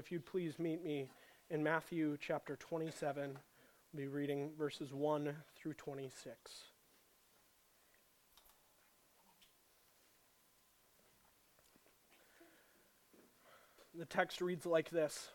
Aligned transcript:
If 0.00 0.10
you'd 0.10 0.24
please 0.24 0.58
meet 0.58 0.82
me 0.82 1.10
in 1.50 1.62
Matthew 1.62 2.16
chapter 2.18 2.56
27, 2.56 3.36
we'll 3.92 4.02
be 4.02 4.08
reading 4.08 4.50
verses 4.58 4.94
1 4.94 5.36
through 5.54 5.74
26. 5.74 6.36
The 13.94 14.06
text 14.06 14.40
reads 14.40 14.64
like 14.64 14.88
this 14.88 15.28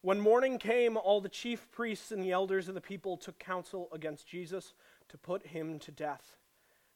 When 0.00 0.18
morning 0.18 0.56
came, 0.56 0.96
all 0.96 1.20
the 1.20 1.28
chief 1.28 1.70
priests 1.72 2.10
and 2.10 2.22
the 2.22 2.32
elders 2.32 2.68
of 2.68 2.74
the 2.74 2.80
people 2.80 3.18
took 3.18 3.38
counsel 3.38 3.90
against 3.92 4.26
Jesus 4.26 4.72
to 5.10 5.18
put 5.18 5.48
him 5.48 5.78
to 5.80 5.92
death. 5.92 6.38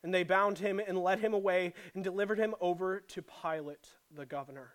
And 0.02 0.14
they 0.14 0.22
bound 0.22 0.56
him 0.56 0.80
and 0.80 0.96
led 0.96 1.18
him 1.18 1.34
away 1.34 1.74
and 1.94 2.02
delivered 2.02 2.38
him 2.38 2.54
over 2.62 3.00
to 3.00 3.20
Pilate, 3.20 3.90
the 4.10 4.24
governor. 4.24 4.72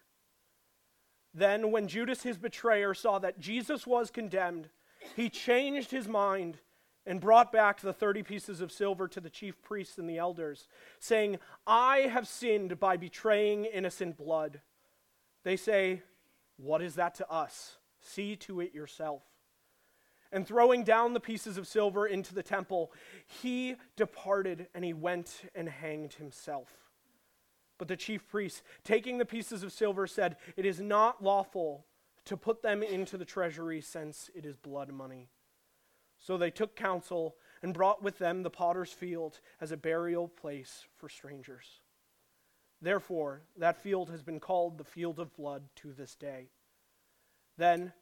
Then, 1.34 1.71
when 1.71 1.88
Judas 1.88 2.23
his 2.23 2.38
betrayer 2.38 2.93
saw 2.93 3.19
that 3.19 3.39
Jesus 3.39 3.87
was 3.87 4.11
condemned, 4.11 4.69
he 5.15 5.29
changed 5.29 5.92
his 5.92 6.07
mind 6.07 6.60
and 7.05 7.19
brought 7.19 7.51
back 7.51 7.79
the 7.79 7.93
30 7.93 8.24
pieces 8.24 8.61
of 8.61 8.71
silver 8.71 9.07
to 9.07 9.19
the 9.19 9.29
chief 9.29 9.61
priests 9.61 9.97
and 9.97 10.10
the 10.10 10.18
elders, 10.18 10.68
saying, 11.00 11.39
I 11.65 12.00
have 12.00 12.28
sinned 12.28 12.79
by 12.79 12.97
betraying 12.97 13.65
innocent 13.65 14.18
blood. 14.18 14.61
They 15.43 15.55
say, 15.55 16.04
What 16.57 16.82
is 16.82 16.96
that 16.96 17.15
to 17.15 17.29
us? 17.29 17.77
See 18.02 18.36
to 18.38 18.61
it 18.61 18.74
yourself. 18.74 19.24
And 20.32 20.47
throwing 20.47 20.83
down 20.83 21.13
the 21.13 21.19
pieces 21.19 21.57
of 21.57 21.68
silver 21.68 22.07
into 22.07 22.33
the 22.33 22.43
temple, 22.43 22.91
he 23.27 23.75
departed 23.97 24.68
and 24.74 24.86
he 24.86 24.93
went 24.93 25.41
and 25.55 25.68
hanged 25.68 26.13
himself. 26.13 26.80
But 27.81 27.87
the 27.87 27.97
chief 27.97 28.27
priests, 28.27 28.61
taking 28.83 29.17
the 29.17 29.25
pieces 29.25 29.63
of 29.63 29.73
silver, 29.73 30.05
said, 30.05 30.35
It 30.55 30.67
is 30.67 30.79
not 30.79 31.23
lawful 31.23 31.87
to 32.25 32.38
put 32.38 32.61
them 32.61 32.83
into 32.83 33.17
the 33.17 33.25
treasury, 33.25 33.81
since 33.81 34.30
it 34.35 34.45
is 34.45 34.55
blood 34.55 34.91
money. 34.91 35.29
So 36.19 36.38
they 36.38 36.51
took 36.51 36.75
counsel 36.75 37.38
and 37.63 37.73
brought 37.73 38.03
with 38.03 38.19
them 38.19 38.43
the 38.43 38.51
potter's 38.51 38.91
field 38.91 39.39
as 39.59 39.71
a 39.71 39.77
burial 39.77 40.27
place 40.27 40.85
for 40.95 41.09
strangers. 41.09 41.79
Therefore, 42.79 43.41
that 43.57 43.81
field 43.81 44.11
has 44.11 44.21
been 44.21 44.39
called 44.39 44.77
the 44.77 44.83
field 44.83 45.19
of 45.19 45.35
blood 45.35 45.63
to 45.77 45.91
this 45.91 46.13
day. 46.13 46.51
Then, 47.57 47.93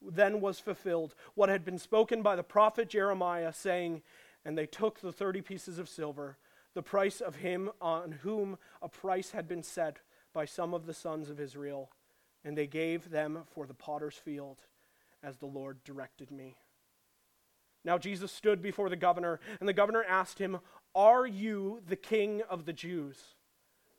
then 0.00 0.40
was 0.40 0.60
fulfilled 0.60 1.16
what 1.34 1.48
had 1.48 1.64
been 1.64 1.80
spoken 1.80 2.22
by 2.22 2.36
the 2.36 2.44
prophet 2.44 2.88
Jeremiah, 2.88 3.52
saying, 3.52 4.02
And 4.44 4.56
they 4.56 4.66
took 4.66 5.00
the 5.00 5.10
thirty 5.10 5.42
pieces 5.42 5.80
of 5.80 5.88
silver 5.88 6.38
the 6.74 6.82
price 6.82 7.20
of 7.20 7.36
him 7.36 7.70
on 7.80 8.12
whom 8.22 8.58
a 8.82 8.88
price 8.88 9.30
had 9.30 9.48
been 9.48 9.62
set 9.62 10.00
by 10.32 10.44
some 10.44 10.74
of 10.74 10.86
the 10.86 10.94
sons 10.94 11.30
of 11.30 11.40
Israel, 11.40 11.90
and 12.44 12.58
they 12.58 12.66
gave 12.66 13.10
them 13.10 13.40
for 13.54 13.66
the 13.66 13.74
potter's 13.74 14.16
field, 14.16 14.62
as 15.22 15.38
the 15.38 15.46
Lord 15.46 15.82
directed 15.84 16.30
me. 16.30 16.56
Now 17.84 17.98
Jesus 17.98 18.32
stood 18.32 18.60
before 18.60 18.88
the 18.88 18.96
governor, 18.96 19.40
and 19.60 19.68
the 19.68 19.72
governor 19.72 20.04
asked 20.04 20.38
him, 20.38 20.58
Are 20.94 21.26
you 21.26 21.80
the 21.86 21.96
king 21.96 22.42
of 22.48 22.64
the 22.64 22.72
Jews? 22.72 23.34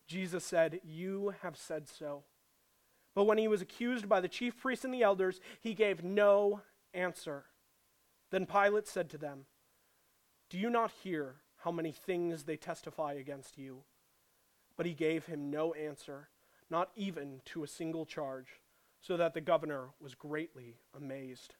Jesus 0.08 0.44
said, 0.44 0.82
You 0.84 1.34
have 1.42 1.58
said 1.58 1.88
so. 1.88 2.24
But 3.16 3.24
when 3.24 3.38
he 3.38 3.48
was 3.48 3.62
accused 3.62 4.10
by 4.10 4.20
the 4.20 4.28
chief 4.28 4.60
priests 4.60 4.84
and 4.84 4.94
the 4.94 5.04
elders, 5.04 5.40
he 5.62 5.74
gave 5.74 6.04
no 6.04 6.62
answer. 6.94 7.46
Then 8.32 8.46
Pilate 8.46 8.88
said 8.88 9.10
to 9.12 9.18
them, 9.18 9.46
Do 10.50 10.58
you 10.58 10.70
not 10.70 10.92
hear? 11.04 11.36
How 11.66 11.72
many 11.72 11.92
things 11.92 12.44
they 12.44 12.56
testify 12.56 13.14
against 13.14 13.58
you. 13.58 13.80
But 14.78 14.86
he 14.86 14.94
gave 14.94 15.26
him 15.26 15.50
no 15.50 15.74
answer, 15.74 16.30
not 16.70 16.92
even 16.96 17.42
to 17.46 17.64
a 17.64 17.68
single 17.68 18.06
charge, 18.06 18.62
so 19.02 19.18
that 19.18 19.34
the 19.34 19.42
governor 19.42 19.88
was 20.00 20.14
greatly 20.14 20.76
amazed. 20.96 21.56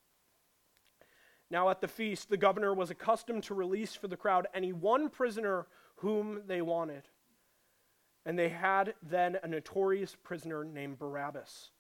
Now 1.50 1.70
at 1.70 1.82
the 1.82 1.88
feast, 1.88 2.30
the 2.30 2.38
governor 2.38 2.72
was 2.72 2.92
accustomed 2.92 3.44
to 3.46 3.56
release 3.56 3.96
for 3.96 4.08
the 4.08 4.16
crowd 4.16 4.46
any 4.54 4.72
one 4.72 5.10
prisoner 5.10 5.66
whom 5.96 6.42
they 6.46 6.62
wanted. 6.62 7.10
And 8.28 8.38
they 8.38 8.50
had 8.50 8.94
then 9.02 9.40
a 9.42 9.48
notorious 9.48 10.16
prisoner 10.24 10.64
named 10.64 11.00
Barabbas. 11.00 11.72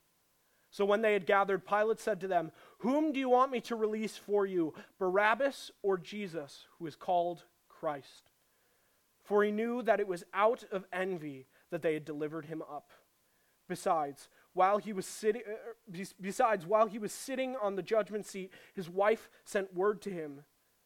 So 0.71 0.83
when 0.83 1.03
they 1.03 1.13
had 1.13 1.27
gathered, 1.27 1.67
Pilate 1.67 1.99
said 1.99 2.19
to 2.21 2.27
them, 2.27 2.51
Whom 2.79 3.11
do 3.11 3.19
you 3.19 3.29
want 3.29 3.51
me 3.51 3.61
to 3.61 3.75
release 3.75 4.17
for 4.17 4.47
you, 4.47 4.73
Barabbas 4.97 5.69
or 5.83 5.99
Jesus, 5.99 6.65
who 6.79 6.87
is 6.87 6.95
called 6.95 7.43
Christ. 7.85 8.31
For 9.21 9.43
he 9.43 9.51
knew 9.51 9.83
that 9.83 9.99
it 9.99 10.07
was 10.07 10.23
out 10.33 10.63
of 10.71 10.87
envy 10.91 11.45
that 11.69 11.83
they 11.83 11.93
had 11.93 12.03
delivered 12.03 12.45
him 12.45 12.63
up. 12.63 12.89
Besides, 13.69 14.27
while 14.53 14.79
he 14.79 14.91
was 14.91 15.05
sitting 15.05 15.43
uh, 15.47 15.99
uh 15.99 16.03
besides 16.19 16.65
while 16.65 16.87
he 16.87 16.97
was 16.97 17.11
sitting 17.11 17.55
on 17.61 17.75
the 17.75 17.83
judgment 17.83 18.25
seat, 18.25 18.51
his 18.73 18.89
wife 18.89 19.29
sent 19.43 19.75
word 19.75 20.01
to 20.01 20.09
him, 20.09 20.45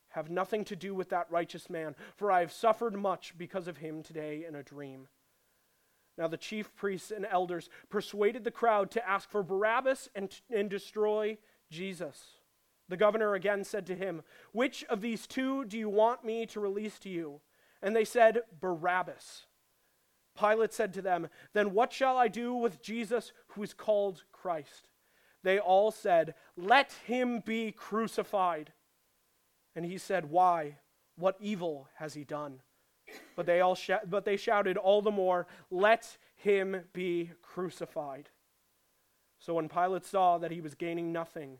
"Have 0.09 0.29
nothing 0.29 0.65
to 0.65 0.75
do 0.75 0.93
with 0.93 1.07
that 1.09 1.31
righteous 1.31 1.69
man, 1.69 1.95
for 2.17 2.33
I 2.33 2.41
have 2.41 2.51
suffered 2.51 2.95
much 2.97 3.37
because 3.37 3.69
of 3.69 3.77
him 3.77 4.03
today 4.03 4.43
in 4.45 4.55
a 4.55 4.63
dream." 4.63 5.07
Now 6.17 6.27
the 6.27 6.35
chief 6.35 6.75
priests 6.75 7.11
and 7.11 7.25
elders 7.25 7.69
persuaded 7.89 8.43
the 8.43 8.51
crowd 8.51 8.91
to 8.91 9.09
ask 9.09 9.29
for 9.29 9.41
Barabbas 9.41 10.09
and, 10.15 10.37
and 10.49 10.69
destroy 10.69 11.37
Jesus. 11.71 12.38
The 12.89 12.97
governor 12.97 13.35
again 13.35 13.63
said 13.63 13.85
to 13.87 13.95
him, 13.95 14.23
Which 14.51 14.83
of 14.85 15.01
these 15.01 15.27
two 15.27 15.63
do 15.63 15.77
you 15.77 15.87
want 15.87 16.25
me 16.25 16.45
to 16.47 16.59
release 16.59 16.97
to 16.99 17.09
you? 17.09 17.39
And 17.81 17.95
they 17.95 18.03
said, 18.03 18.41
Barabbas. 18.59 19.45
Pilate 20.37 20.73
said 20.73 20.93
to 20.95 21.01
them, 21.01 21.29
Then 21.53 21.73
what 21.73 21.93
shall 21.93 22.17
I 22.17 22.27
do 22.27 22.53
with 22.53 22.81
Jesus 22.81 23.31
who 23.49 23.63
is 23.63 23.73
called 23.73 24.23
Christ? 24.31 24.89
They 25.43 25.59
all 25.59 25.91
said, 25.91 26.33
Let 26.57 26.93
him 27.05 27.41
be 27.45 27.71
crucified. 27.71 28.73
And 29.75 29.85
he 29.85 29.97
said, 29.97 30.29
Why? 30.29 30.77
What 31.15 31.37
evil 31.39 31.89
has 31.97 32.15
he 32.15 32.23
done? 32.23 32.61
But 33.35 33.45
they, 33.45 33.61
all 33.61 33.75
sh- 33.75 33.91
but 34.07 34.25
they 34.25 34.37
shouted 34.37 34.77
all 34.77 35.01
the 35.01 35.11
more, 35.11 35.47
Let 35.69 36.17
him 36.35 36.85
be 36.93 37.31
crucified. 37.41 38.29
So 39.39 39.53
when 39.53 39.69
Pilate 39.69 40.05
saw 40.05 40.37
that 40.37 40.51
he 40.51 40.61
was 40.61 40.75
gaining 40.75 41.13
nothing, 41.13 41.59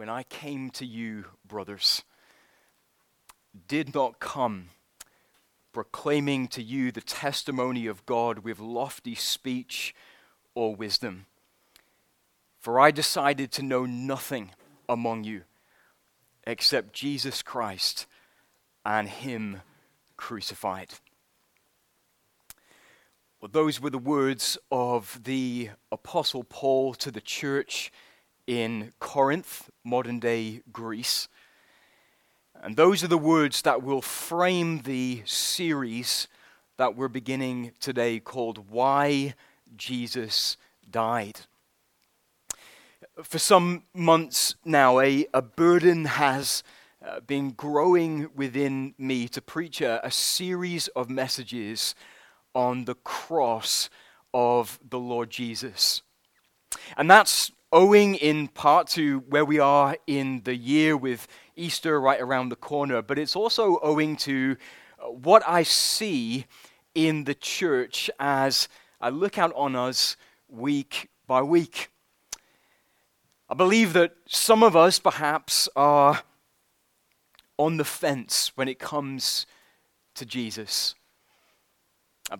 When 0.00 0.08
I 0.08 0.22
came 0.22 0.70
to 0.70 0.86
you, 0.86 1.26
brothers, 1.46 2.04
did 3.68 3.94
not 3.94 4.18
come 4.18 4.70
proclaiming 5.74 6.48
to 6.48 6.62
you 6.62 6.90
the 6.90 7.02
testimony 7.02 7.86
of 7.86 8.06
God 8.06 8.38
with 8.38 8.60
lofty 8.60 9.14
speech 9.14 9.94
or 10.54 10.74
wisdom. 10.74 11.26
For 12.58 12.80
I 12.80 12.92
decided 12.92 13.52
to 13.52 13.62
know 13.62 13.84
nothing 13.84 14.52
among 14.88 15.24
you 15.24 15.42
except 16.46 16.94
Jesus 16.94 17.42
Christ 17.42 18.06
and 18.86 19.06
Him 19.06 19.60
crucified. 20.16 20.94
Well, 23.38 23.50
those 23.52 23.82
were 23.82 23.90
the 23.90 23.98
words 23.98 24.56
of 24.72 25.20
the 25.24 25.68
Apostle 25.92 26.44
Paul 26.44 26.94
to 26.94 27.10
the 27.10 27.20
church 27.20 27.92
in 28.50 28.92
Corinth, 28.98 29.70
modern 29.84 30.18
day 30.18 30.60
Greece. 30.72 31.28
And 32.60 32.76
those 32.76 33.04
are 33.04 33.08
the 33.08 33.16
words 33.16 33.62
that 33.62 33.80
will 33.80 34.02
frame 34.02 34.80
the 34.80 35.22
series 35.24 36.26
that 36.76 36.96
we're 36.96 37.06
beginning 37.06 37.70
today 37.78 38.18
called 38.18 38.68
Why 38.68 39.34
Jesus 39.76 40.56
Died. 40.90 41.42
For 43.22 43.38
some 43.38 43.84
months 43.94 44.56
now, 44.64 44.98
a, 44.98 45.28
a 45.32 45.42
burden 45.42 46.06
has 46.06 46.64
uh, 47.06 47.20
been 47.20 47.52
growing 47.52 48.30
within 48.34 48.96
me 48.98 49.28
to 49.28 49.40
preach 49.40 49.80
a, 49.80 50.04
a 50.04 50.10
series 50.10 50.88
of 50.88 51.08
messages 51.08 51.94
on 52.52 52.86
the 52.86 52.96
cross 52.96 53.88
of 54.34 54.80
the 54.90 54.98
Lord 54.98 55.30
Jesus. 55.30 56.02
And 56.96 57.08
that's 57.08 57.52
owing 57.72 58.16
in 58.16 58.48
part 58.48 58.88
to 58.88 59.20
where 59.28 59.44
we 59.44 59.58
are 59.58 59.96
in 60.06 60.42
the 60.44 60.54
year 60.54 60.96
with 60.96 61.28
Easter 61.54 62.00
right 62.00 62.20
around 62.20 62.48
the 62.48 62.56
corner, 62.56 63.02
but 63.02 63.18
it's 63.18 63.36
also 63.36 63.78
owing 63.80 64.16
to 64.16 64.56
uh, 64.98 65.06
what 65.06 65.42
I 65.46 65.62
see 65.62 66.46
in 66.94 67.24
the 67.24 67.34
church 67.34 68.10
as 68.18 68.68
I 69.00 69.10
look 69.10 69.38
out 69.38 69.52
on 69.54 69.76
us 69.76 70.16
week 70.48 71.08
by 71.26 71.42
week. 71.42 71.90
I 73.48 73.54
believe 73.54 73.92
that 73.92 74.12
some 74.26 74.62
of 74.62 74.74
us 74.74 74.98
perhaps 74.98 75.68
are 75.76 76.22
on 77.56 77.76
the 77.76 77.84
fence 77.84 78.52
when 78.56 78.68
it 78.68 78.78
comes 78.78 79.46
to 80.14 80.24
Jesus. 80.24 80.94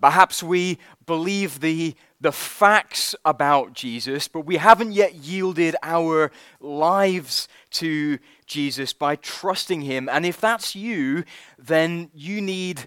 Perhaps 0.01 0.43
we 0.43 0.79
believe 1.07 1.61
the, 1.61 1.95
the 2.21 2.33
facts 2.33 3.15
about 3.25 3.73
Jesus, 3.73 4.29
but 4.29 4.45
we 4.45 4.57
haven't 4.57 4.93
yet 4.93 5.15
yielded 5.15 5.75
our 5.83 6.31
lives 6.61 7.49
to 7.71 8.19
Jesus 8.47 8.93
by 8.93 9.17
trusting 9.17 9.83
Him. 9.83 10.09
And 10.09 10.27
if 10.27 10.41
that's 10.41 10.77
you, 10.77 11.25
then 11.59 12.11
you 12.13 12.43
need 12.43 12.87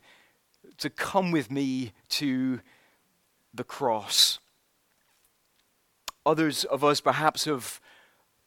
to 0.77 0.89
come 0.89 1.31
with 1.31 1.49
me 1.49 1.93
to 2.09 2.59
the 3.53 3.63
cross. 3.63 4.39
Others 6.25 6.63
of 6.65 6.83
us 6.83 7.01
perhaps 7.01 7.45
have 7.45 7.81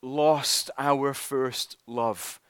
lost 0.03 0.71
our 0.79 1.13
first 1.13 1.77
love. 1.87 2.41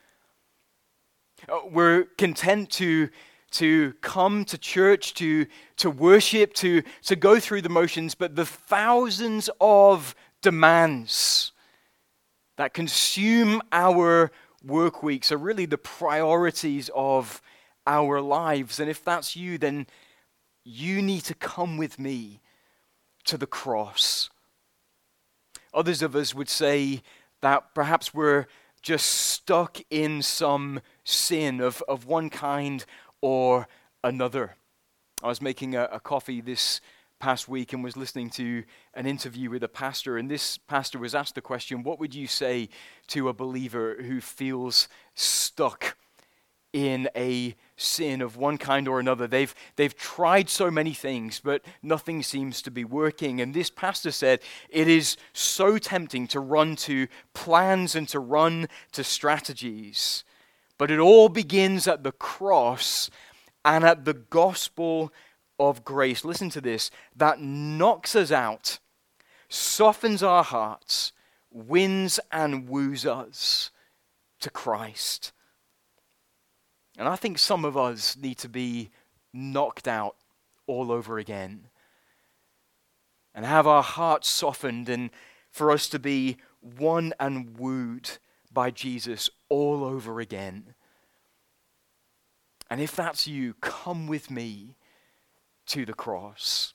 Uh, 1.49 1.61
we're 1.71 2.05
content 2.17 2.71
to, 2.71 3.09
to 3.59 3.93
come 4.01 4.45
to 4.45 4.59
church, 4.59 5.15
to, 5.15 5.47
to 5.77 5.91
worship, 5.91 6.55
to, 6.55 6.83
to 7.05 7.17
go 7.17 7.41
through 7.41 7.63
the 7.63 7.69
motions, 7.69 8.15
but 8.15 8.37
the 8.37 8.47
thousands 8.47 9.49
of 9.61 10.15
demands 10.43 11.53
that 12.57 12.75
consume 12.75 13.61
our 13.73 14.31
work 14.65 15.03
weeks 15.03 15.31
are 15.31 15.37
really 15.37 15.67
the 15.67 15.79
priorities 15.79 16.91
of 16.95 17.41
our 17.87 18.21
lives. 18.21 18.81
And 18.81 18.91
if 18.91 19.05
that's 19.05 19.37
you, 19.37 19.59
then 19.59 19.87
you 20.65 21.01
need 21.01 21.23
to 21.25 21.35
come 21.35 21.77
with 21.77 21.99
me 21.99 22.41
to 23.25 23.37
the 23.37 23.47
cross. 23.47 24.31
Others 25.73 26.03
of 26.03 26.17
us 26.17 26.35
would 26.35 26.49
say 26.49 27.03
that 27.43 27.75
perhaps 27.75 28.13
we're 28.13 28.47
just 28.83 29.07
stuck 29.07 29.79
in 29.91 30.23
some 30.23 30.81
sin 31.05 31.61
of, 31.61 31.83
of 31.89 32.07
one 32.07 32.31
kind 32.31 32.85
or 33.27 33.67
another. 34.05 34.55
I 35.21 35.27
was 35.27 35.43
making 35.43 35.75
a, 35.75 35.89
a 35.91 35.99
coffee 35.99 36.41
this 36.41 36.81
past 37.19 37.49
week 37.49 37.73
and 37.73 37.83
was 37.83 37.97
listening 37.97 38.31
to 38.31 38.63
an 38.95 39.05
interview 39.05 39.51
with 39.51 39.65
a 39.65 39.69
pastor, 39.69 40.17
and 40.17 40.31
this 40.31 40.59
pastor 40.59 41.01
was 41.01 41.13
asked 41.13 41.35
the 41.35 41.41
question 41.41 41.83
What 41.83 41.99
would 41.99 42.15
you 42.15 42.29
say 42.29 42.69
to 43.09 43.29
a 43.29 43.33
believer 43.33 43.97
who 44.01 44.21
feels 44.21 44.87
stuck 45.15 45.97
in 46.73 47.09
a 47.17 47.57
sin 47.77 48.21
of 48.21 48.37
one 48.37 48.59
kind 48.59 48.87
or 48.87 49.01
another. 49.01 49.27
They've, 49.27 49.55
they've 49.77 49.97
tried 49.97 50.51
so 50.51 50.71
many 50.71 50.93
things, 50.93 51.41
but 51.41 51.65
nothing 51.83 52.23
seems 52.23 52.61
to 52.63 52.71
be 52.71 52.85
working. 52.85 53.41
And 53.41 53.55
this 53.55 53.71
pastor 53.71 54.11
said 54.11 54.41
it 54.69 54.87
is 54.87 55.17
so 55.33 55.79
tempting 55.79 56.27
to 56.29 56.41
run 56.41 56.77
to 56.77 57.09
plans 57.33 57.95
and 57.95 58.07
to 58.11 58.21
run 58.21 58.69
to 58.93 59.03
strategies. 59.03 60.23
But 60.79 60.91
it 60.91 60.99
all 60.99 61.29
begins 61.29 61.89
at 61.89 62.03
the 62.03 62.13
cross 62.13 63.11
and 63.65 63.85
at 63.85 64.05
the 64.05 64.15
gospel 64.15 65.13
of 65.59 65.85
grace. 65.85 66.25
Listen 66.25 66.51
to 66.51 66.61
this 66.61 66.91
that 67.15 67.41
knocks 67.41 68.15
us 68.15 68.31
out, 68.31 68.79
softens 69.49 70.23
our 70.23 70.45
hearts, 70.45 71.13
wins 71.51 72.21
and 72.31 72.69
woos 72.69 73.07
us 73.07 73.71
to 74.41 74.51
Christ. 74.51 75.33
And 76.99 77.09
I 77.09 77.17
think 77.17 77.39
some 77.39 77.65
of 77.65 77.77
us 77.77 78.17
need 78.17 78.39
to 78.39 78.49
be 78.49 78.91
knocked 79.33 79.87
out 79.89 80.17
all 80.67 80.91
over 80.91 81.19
again 81.19 81.69
and 83.35 83.45
have 83.45 83.67
our 83.67 83.83
hearts 83.83 84.29
softened 84.29 84.89
and 84.89 85.11
for 85.51 85.71
us 85.71 85.89
to 85.91 85.99
be 85.99 86.37
won 86.63 87.13
and 87.21 87.59
wooed 87.59 88.19
by 88.57 88.71
Jesus 88.71 89.29
all 89.51 89.85
over 89.85 90.19
again. 90.19 90.75
And 92.71 92.81
if 92.81 92.97
that's 92.97 93.27
you, 93.27 93.53
come 93.61 94.07
with 94.07 94.31
me 94.31 94.77
to 95.67 95.85
the 95.85 95.93
cross. 95.93 96.73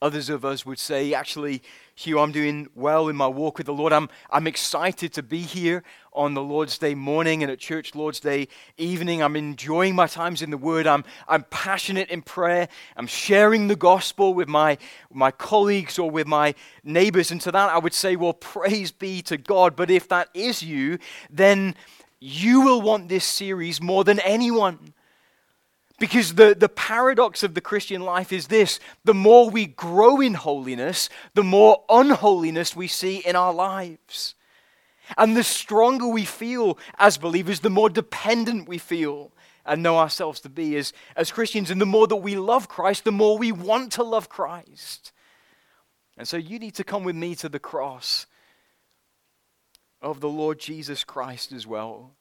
Others 0.00 0.30
of 0.30 0.44
us 0.44 0.64
would 0.64 0.78
say, 0.78 1.12
actually, 1.12 1.60
Hugh, 1.96 2.20
I'm 2.20 2.30
doing 2.30 2.68
well 2.76 3.08
in 3.08 3.16
my 3.16 3.26
walk 3.26 3.58
with 3.58 3.66
the 3.66 3.72
Lord. 3.72 3.92
I'm, 3.92 4.08
I'm 4.30 4.46
excited 4.46 5.12
to 5.14 5.24
be 5.24 5.40
here 5.40 5.82
on 6.12 6.34
the 6.34 6.42
Lord's 6.42 6.78
Day 6.78 6.94
morning 6.94 7.42
and 7.42 7.50
at 7.50 7.58
church 7.58 7.96
Lord's 7.96 8.20
Day 8.20 8.46
evening. 8.76 9.20
I'm 9.24 9.34
enjoying 9.34 9.96
my 9.96 10.06
times 10.06 10.40
in 10.40 10.50
the 10.50 10.56
Word. 10.56 10.86
I'm, 10.86 11.02
I'm 11.26 11.42
passionate 11.50 12.10
in 12.10 12.22
prayer. 12.22 12.68
I'm 12.96 13.08
sharing 13.08 13.66
the 13.66 13.74
gospel 13.74 14.34
with 14.34 14.46
my, 14.46 14.78
my 15.12 15.32
colleagues 15.32 15.98
or 15.98 16.08
with 16.08 16.28
my 16.28 16.54
neighbors. 16.84 17.32
And 17.32 17.40
to 17.40 17.50
that, 17.50 17.70
I 17.70 17.78
would 17.78 17.94
say, 17.94 18.14
well, 18.14 18.34
praise 18.34 18.92
be 18.92 19.20
to 19.22 19.36
God. 19.36 19.74
But 19.74 19.90
if 19.90 20.08
that 20.10 20.28
is 20.32 20.62
you, 20.62 21.00
then 21.28 21.74
you 22.20 22.60
will 22.60 22.82
want 22.82 23.08
this 23.08 23.24
series 23.24 23.82
more 23.82 24.04
than 24.04 24.20
anyone 24.20 24.94
because 25.98 26.34
the, 26.34 26.54
the 26.58 26.68
paradox 26.68 27.42
of 27.42 27.54
the 27.54 27.60
Christian 27.60 28.02
life 28.02 28.32
is 28.32 28.46
this 28.46 28.78
the 29.04 29.14
more 29.14 29.50
we 29.50 29.66
grow 29.66 30.20
in 30.20 30.34
holiness, 30.34 31.08
the 31.34 31.44
more 31.44 31.84
unholiness 31.88 32.76
we 32.76 32.86
see 32.86 33.18
in 33.18 33.36
our 33.36 33.52
lives. 33.52 34.34
And 35.16 35.36
the 35.36 35.42
stronger 35.42 36.06
we 36.06 36.24
feel 36.24 36.78
as 36.98 37.16
believers, 37.16 37.60
the 37.60 37.70
more 37.70 37.88
dependent 37.88 38.68
we 38.68 38.78
feel 38.78 39.32
and 39.64 39.82
know 39.82 39.96
ourselves 39.98 40.40
to 40.40 40.48
be 40.48 40.76
as, 40.76 40.92
as 41.16 41.32
Christians. 41.32 41.70
And 41.70 41.80
the 41.80 41.86
more 41.86 42.06
that 42.06 42.16
we 42.16 42.36
love 42.36 42.68
Christ, 42.68 43.04
the 43.04 43.12
more 43.12 43.38
we 43.38 43.50
want 43.50 43.92
to 43.92 44.02
love 44.02 44.28
Christ. 44.28 45.12
And 46.18 46.28
so 46.28 46.36
you 46.36 46.58
need 46.58 46.74
to 46.74 46.84
come 46.84 47.04
with 47.04 47.16
me 47.16 47.34
to 47.36 47.48
the 47.48 47.58
cross 47.58 48.26
of 50.02 50.20
the 50.20 50.28
Lord 50.28 50.58
Jesus 50.58 51.04
Christ 51.04 51.52
as 51.52 51.66
well. 51.66 52.12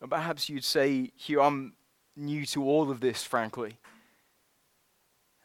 And 0.00 0.10
perhaps 0.10 0.48
you'd 0.48 0.64
say, 0.64 1.12
Hugh, 1.16 1.40
I'm 1.40 1.72
new 2.16 2.46
to 2.46 2.64
all 2.64 2.90
of 2.90 3.00
this, 3.00 3.24
frankly. 3.24 3.78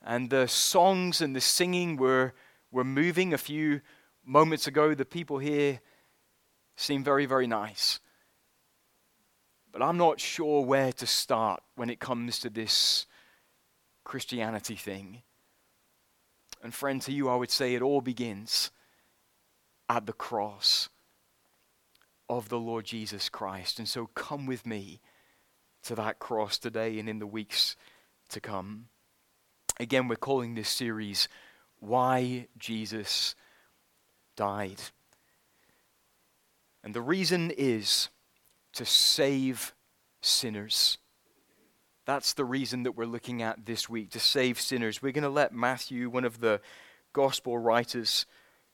And 0.03 0.29
the 0.29 0.47
songs 0.47 1.21
and 1.21 1.35
the 1.35 1.41
singing 1.41 1.97
were, 1.97 2.33
were 2.71 2.83
moving 2.83 3.33
a 3.33 3.37
few 3.37 3.81
moments 4.25 4.67
ago. 4.67 4.93
The 4.93 5.05
people 5.05 5.39
here 5.39 5.81
seem 6.75 7.03
very, 7.03 7.25
very 7.25 7.47
nice. 7.47 7.99
But 9.71 9.81
I'm 9.81 9.97
not 9.97 10.19
sure 10.19 10.63
where 10.63 10.91
to 10.93 11.05
start 11.05 11.61
when 11.75 11.89
it 11.89 11.99
comes 11.99 12.39
to 12.39 12.49
this 12.49 13.05
Christianity 14.03 14.75
thing. 14.75 15.21
And, 16.63 16.73
friend, 16.73 17.01
to 17.03 17.11
you, 17.11 17.29
I 17.29 17.35
would 17.35 17.51
say 17.51 17.75
it 17.75 17.81
all 17.81 18.01
begins 18.01 18.71
at 19.87 20.05
the 20.05 20.13
cross 20.13 20.89
of 22.29 22.49
the 22.49 22.59
Lord 22.59 22.85
Jesus 22.85 23.29
Christ. 23.29 23.79
And 23.79 23.87
so 23.87 24.07
come 24.07 24.45
with 24.45 24.65
me 24.65 24.99
to 25.83 25.95
that 25.95 26.19
cross 26.19 26.57
today 26.57 26.99
and 26.99 27.09
in 27.09 27.19
the 27.19 27.27
weeks 27.27 27.75
to 28.29 28.39
come. 28.39 28.85
Again, 29.79 30.07
we're 30.07 30.15
calling 30.15 30.55
this 30.55 30.69
series 30.69 31.27
Why 31.79 32.47
Jesus 32.57 33.35
Died. 34.35 34.81
And 36.83 36.93
the 36.93 37.01
reason 37.01 37.51
is 37.51 38.09
to 38.73 38.85
save 38.85 39.73
sinners. 40.21 40.97
That's 42.05 42.33
the 42.33 42.45
reason 42.45 42.83
that 42.83 42.93
we're 42.93 43.05
looking 43.05 43.41
at 43.41 43.65
this 43.65 43.89
week, 43.89 44.11
to 44.11 44.19
save 44.19 44.59
sinners. 44.59 45.01
We're 45.01 45.11
going 45.11 45.23
to 45.23 45.29
let 45.29 45.53
Matthew, 45.53 46.09
one 46.09 46.25
of 46.25 46.39
the 46.39 46.61
gospel 47.13 47.57
writers, 47.57 48.25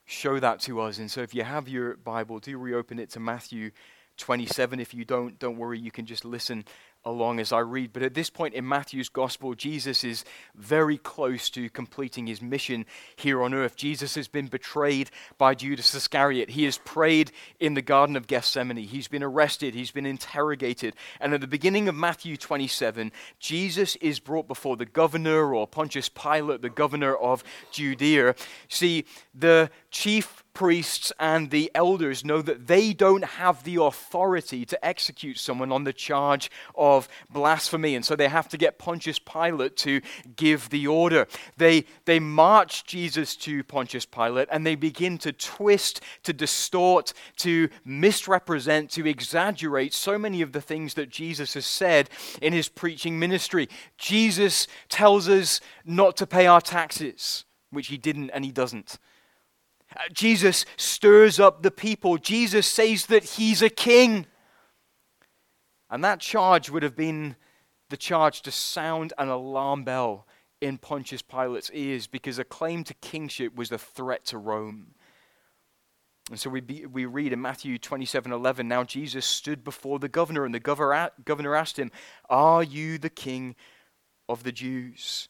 show 0.05 0.39
that 0.39 0.59
to 0.61 0.81
us. 0.81 0.99
And 0.99 1.09
so 1.09 1.21
if 1.21 1.33
you 1.33 1.43
have 1.43 1.67
your 1.67 1.97
Bible, 1.97 2.39
do 2.39 2.57
reopen 2.57 2.99
it 2.99 3.09
to 3.11 3.19
Matthew 3.19 3.71
27. 4.17 4.79
If 4.79 4.93
you 4.93 5.03
don't, 5.03 5.37
don't 5.39 5.57
worry, 5.57 5.79
you 5.79 5.91
can 5.91 6.05
just 6.05 6.23
listen 6.23 6.63
along 7.05 7.39
as 7.39 7.51
I 7.51 7.59
read. 7.59 7.93
But 7.93 8.03
at 8.03 8.13
this 8.13 8.29
point 8.29 8.53
in 8.53 8.67
Matthew's 8.67 9.09
gospel, 9.09 9.53
Jesus 9.53 10.03
is 10.03 10.25
very 10.55 10.97
close 10.97 11.49
to 11.51 11.69
completing 11.69 12.27
his 12.27 12.41
mission 12.41 12.85
here 13.15 13.43
on 13.43 13.53
earth. 13.53 13.75
Jesus 13.75 14.15
has 14.15 14.27
been 14.27 14.47
betrayed 14.47 15.11
by 15.37 15.55
Judas 15.55 15.93
Iscariot. 15.93 16.51
He 16.51 16.63
has 16.65 16.77
prayed 16.79 17.31
in 17.59 17.73
the 17.73 17.81
Garden 17.81 18.15
of 18.15 18.27
Gethsemane. 18.27 18.77
He's 18.77 19.07
been 19.07 19.23
arrested. 19.23 19.73
He's 19.73 19.91
been 19.91 20.05
interrogated. 20.05 20.95
And 21.19 21.33
at 21.33 21.41
the 21.41 21.47
beginning 21.47 21.87
of 21.87 21.95
Matthew 21.95 22.37
27, 22.37 23.11
Jesus 23.39 23.95
is 23.97 24.19
brought 24.19 24.47
before 24.47 24.77
the 24.77 24.85
governor 24.85 25.53
or 25.53 25.67
Pontius 25.67 26.09
Pilate, 26.09 26.61
the 26.61 26.69
governor 26.69 27.15
of 27.15 27.43
Judea. 27.71 28.35
See, 28.69 29.05
the 29.33 29.69
chief 29.91 30.44
priests 30.55 31.11
and 31.19 31.51
the 31.51 31.69
elders 31.75 32.25
know 32.25 32.41
that 32.41 32.65
they 32.65 32.93
don't 32.93 33.25
have 33.25 33.63
the 33.63 33.75
authority 33.75 34.65
to 34.65 34.83
execute 34.83 35.37
someone 35.37 35.71
on 35.71 35.83
the 35.83 35.93
charge 35.93 36.49
of 36.73 37.07
blasphemy. 37.29 37.93
And 37.93 38.03
so 38.03 38.15
they 38.15 38.29
have 38.29 38.49
to 38.49 38.57
get 38.57 38.79
Pontius 38.79 39.19
Pilate 39.19 39.77
to 39.77 40.01
give 40.35 40.69
the 40.69 40.87
order. 40.87 41.27
They, 41.57 41.85
they 42.05 42.19
march 42.19 42.85
Jesus 42.85 43.35
to 43.37 43.63
Pontius 43.65 44.05
Pilate 44.05 44.47
and 44.49 44.65
they 44.65 44.75
begin 44.75 45.19
to 45.19 45.33
twist, 45.33 46.01
to 46.23 46.33
distort, 46.33 47.13
to 47.37 47.69
misrepresent, 47.83 48.89
to 48.91 49.05
exaggerate 49.05 49.93
so 49.93 50.17
many 50.17 50.41
of 50.41 50.53
the 50.53 50.61
things 50.61 50.95
that 50.95 51.09
Jesus 51.09 51.53
has 51.53 51.65
said 51.65 52.09
in 52.41 52.53
his 52.53 52.69
preaching 52.69 53.19
ministry. 53.19 53.67
Jesus 53.97 54.67
tells 54.87 55.27
us 55.27 55.59
not 55.83 56.15
to 56.17 56.25
pay 56.25 56.47
our 56.47 56.61
taxes, 56.61 57.43
which 57.71 57.87
he 57.87 57.97
didn't 57.97 58.29
and 58.29 58.45
he 58.45 58.51
doesn't. 58.51 58.97
Uh, 59.95 60.01
Jesus 60.11 60.65
stirs 60.77 61.39
up 61.39 61.63
the 61.63 61.71
people. 61.71 62.17
Jesus 62.17 62.67
says 62.67 63.05
that 63.07 63.23
he's 63.23 63.61
a 63.61 63.69
king. 63.69 64.25
And 65.89 66.03
that 66.03 66.19
charge 66.19 66.69
would 66.69 66.83
have 66.83 66.95
been 66.95 67.35
the 67.89 67.97
charge 67.97 68.41
to 68.41 68.51
sound 68.51 69.13
an 69.17 69.29
alarm 69.29 69.83
bell 69.83 70.27
in 70.61 70.77
Pontius 70.77 71.21
Pilate's 71.21 71.71
ears 71.73 72.07
because 72.07 72.39
a 72.39 72.43
claim 72.43 72.83
to 72.85 72.93
kingship 72.95 73.55
was 73.55 73.71
a 73.71 73.77
threat 73.77 74.25
to 74.25 74.37
Rome. 74.37 74.95
And 76.31 76.39
so 76.39 76.49
we, 76.49 76.59
be, 76.59 76.87
we 76.87 77.05
read 77.05 77.33
in 77.33 77.41
Matthew 77.41 77.77
27 77.77 78.31
11, 78.31 78.67
now 78.67 78.83
Jesus 78.83 79.25
stood 79.25 79.63
before 79.63 79.99
the 79.99 80.09
governor, 80.09 80.43
and 80.43 80.55
the 80.55 80.59
governor, 80.59 81.11
governor 81.23 81.55
asked 81.55 81.77
him, 81.77 81.91
Are 82.29 82.63
you 82.63 82.97
the 82.97 83.11
king 83.11 83.55
of 84.27 84.43
the 84.43 84.51
Jews? 84.51 85.29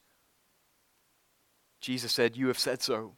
Jesus 1.81 2.13
said, 2.13 2.37
You 2.37 2.47
have 2.47 2.59
said 2.59 2.81
so. 2.81 3.17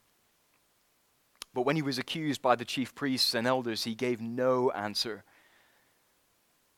But 1.58 1.66
when 1.66 1.76
he 1.76 1.82
was 1.82 1.98
accused 1.98 2.44
by 2.44 2.56
the 2.56 2.66
chief 2.66 2.94
priests 2.94 3.34
and 3.34 3.48
elders, 3.48 3.84
he 3.84 3.96
gave 3.96 4.22
no 4.22 4.70
answer. 4.70 5.24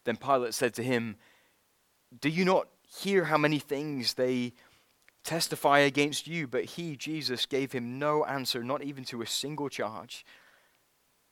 Then 0.05 0.15
Pilate 0.15 0.53
said 0.53 0.73
to 0.75 0.83
him, 0.83 1.17
Do 2.21 2.29
you 2.29 2.45
not 2.45 2.69
hear 2.87 3.25
how 3.25 3.37
many 3.37 3.59
things 3.59 4.13
they 4.13 4.53
testify 5.25 5.79
against 5.79 6.27
you? 6.27 6.47
But 6.47 6.63
he, 6.63 6.95
Jesus, 6.95 7.45
gave 7.45 7.73
him 7.73 7.99
no 7.99 8.23
answer, 8.23 8.63
not 8.63 8.81
even 8.81 9.03
to 9.03 9.21
a 9.21 9.27
single 9.27 9.67
charge, 9.67 10.25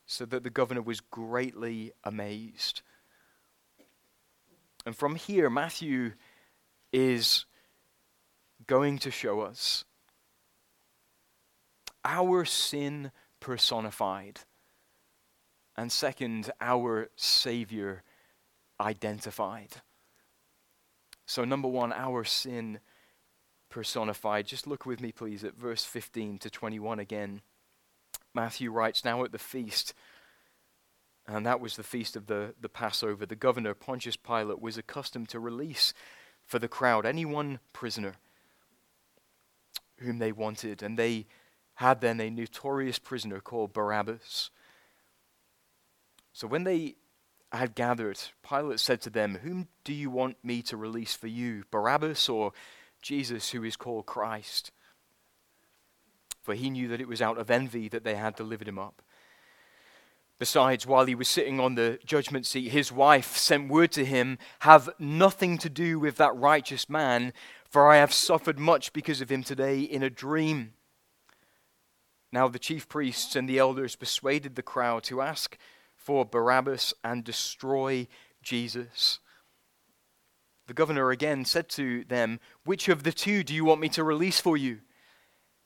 so 0.06 0.26
that 0.26 0.44
the 0.44 0.50
governor 0.50 0.82
was 0.82 1.00
greatly 1.00 1.94
amazed. 2.04 2.82
And 4.86 4.94
from 4.94 5.16
here, 5.16 5.50
Matthew 5.50 6.16
is 6.92 7.46
going 8.66 9.00
to 9.00 9.10
show 9.10 9.40
us 9.40 9.86
our 12.04 12.44
sin 12.44 13.14
personified. 13.48 14.42
And 15.78 15.90
second, 15.90 16.52
our 16.60 17.08
Savior 17.16 18.04
identified. 18.78 19.70
So, 21.26 21.46
number 21.46 21.70
one, 21.70 21.94
our 21.94 22.26
sin 22.26 22.82
personified. 23.70 24.48
Just 24.48 24.68
look 24.68 24.86
with 24.86 25.00
me, 25.00 25.14
please, 25.14 25.46
at 25.46 25.56
verse 25.56 25.86
15 25.86 26.40
to 26.40 26.50
21 26.50 27.00
again. 27.00 27.40
Matthew 28.36 28.70
writes, 28.70 29.06
Now 29.06 29.24
at 29.24 29.32
the 29.32 29.40
feast, 29.40 29.94
and 31.26 31.46
that 31.46 31.62
was 31.62 31.78
the 31.78 31.84
feast 31.84 32.18
of 32.18 32.28
the, 32.28 32.54
the 32.60 32.68
Passover, 32.68 33.26
the 33.26 33.38
governor, 33.38 33.74
Pontius 33.74 34.18
Pilate, 34.18 34.62
was 34.62 34.78
accustomed 34.78 35.30
to 35.30 35.40
release 35.40 35.94
for 36.46 36.60
the 36.60 36.68
crowd 36.68 37.06
any 37.06 37.24
one 37.24 37.60
prisoner 37.72 38.16
whom 40.00 40.20
they 40.20 40.34
wanted. 40.34 40.84
And 40.84 41.00
they 41.00 41.28
had 41.78 42.02
then 42.02 42.20
a 42.20 42.30
notorious 42.30 42.98
prisoner 42.98 43.40
called 43.40 43.72
Barabbas. 43.72 44.50
So 46.34 46.48
when 46.48 46.64
they 46.64 46.96
had 47.52 47.76
gathered, 47.76 48.20
Pilate 48.48 48.80
said 48.80 49.00
to 49.02 49.12
them, 49.12 49.40
Whom 49.44 49.68
do 49.84 49.94
you 49.94 50.10
want 50.10 50.44
me 50.44 50.64
to 50.64 50.76
release 50.76 51.14
for 51.14 51.28
you, 51.28 51.66
Barabbas 51.70 52.30
or 52.30 52.52
Jesus, 53.04 53.52
who 53.52 53.64
is 53.64 53.76
called 53.76 54.08
Christ? 54.08 54.72
For 56.42 56.56
he 56.56 56.72
knew 56.72 56.88
that 56.88 57.00
it 57.00 57.08
was 57.08 57.22
out 57.22 57.38
of 57.38 57.52
envy 57.52 57.88
that 57.90 58.04
they 58.04 58.16
had 58.16 58.36
delivered 58.36 58.68
him 58.68 58.80
up. 58.80 59.04
Besides, 60.40 60.88
while 60.88 61.06
he 61.06 61.14
was 61.14 61.28
sitting 61.28 61.60
on 61.60 61.76
the 61.76 62.00
judgment 62.04 62.48
seat, 62.48 62.70
his 62.70 62.92
wife 62.92 63.38
sent 63.38 63.70
word 63.70 63.92
to 63.92 64.04
him, 64.04 64.40
Have 64.60 64.90
nothing 64.98 65.60
to 65.60 65.70
do 65.70 66.00
with 66.00 66.18
that 66.18 66.36
righteous 66.36 66.90
man, 66.90 67.34
for 67.70 67.88
I 67.88 67.98
have 67.98 68.14
suffered 68.14 68.58
much 68.58 68.94
because 68.94 69.22
of 69.22 69.32
him 69.32 69.44
today 69.44 69.82
in 69.82 70.02
a 70.02 70.10
dream. 70.10 70.74
Now 72.32 72.48
the 72.48 72.60
chief 72.60 72.90
priests 72.90 73.36
and 73.36 73.48
the 73.48 73.60
elders 73.60 73.96
persuaded 73.96 74.56
the 74.56 74.62
crowd 74.62 75.04
to 75.06 75.22
ask 75.22 75.58
for 75.96 76.26
Barabbas 76.26 76.94
and 77.04 77.24
destroy 77.24 78.08
Jesus. 78.42 79.20
The 80.68 80.74
governor 80.74 81.12
again 81.12 81.46
said 81.46 81.70
to 81.70 82.04
them, 82.06 82.40
Which 82.66 82.90
of 82.90 83.04
the 83.04 83.14
two 83.14 83.44
do 83.44 83.54
you 83.54 83.64
want 83.64 83.82
me 83.82 83.90
to 83.90 84.04
release 84.04 84.40
for 84.40 84.58
you? 84.58 84.80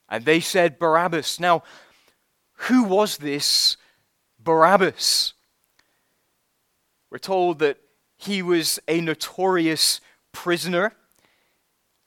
And 0.07 0.25
they 0.25 0.39
said, 0.39 0.77
Barabbas. 0.77 1.39
Now, 1.39 1.63
who 2.53 2.83
was 2.83 3.17
this 3.17 3.77
Barabbas? 4.39 5.33
We're 7.09 7.17
told 7.17 7.59
that 7.59 7.77
he 8.17 8.41
was 8.41 8.79
a 8.87 9.01
notorious 9.01 9.99
prisoner. 10.31 10.93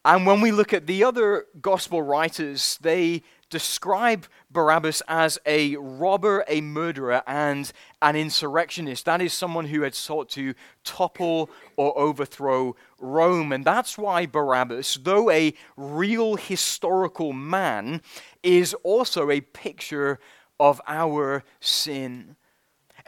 And 0.04 0.26
when 0.26 0.40
we 0.40 0.52
look 0.52 0.72
at 0.72 0.86
the 0.86 1.02
other 1.02 1.46
gospel 1.60 2.02
writers, 2.02 2.78
they 2.80 3.22
describe 3.50 4.26
Barabbas 4.54 5.02
as 5.06 5.38
a 5.44 5.76
robber, 5.76 6.42
a 6.48 6.62
murderer, 6.62 7.22
and 7.26 7.70
an 8.00 8.16
insurrectionist. 8.16 9.04
That 9.04 9.20
is 9.20 9.34
someone 9.34 9.66
who 9.66 9.82
had 9.82 9.94
sought 9.94 10.30
to 10.30 10.54
topple 10.84 11.50
or 11.76 11.96
overthrow 11.98 12.74
Rome. 12.98 13.52
And 13.52 13.66
that's 13.66 13.98
why 13.98 14.24
Barabbas, 14.24 15.00
though 15.02 15.30
a 15.30 15.52
real 15.76 16.36
historical 16.36 17.34
man, 17.34 18.00
is 18.42 18.72
also 18.82 19.30
a 19.30 19.42
picture 19.42 20.18
of 20.58 20.80
our 20.86 21.44
sin 21.60 22.36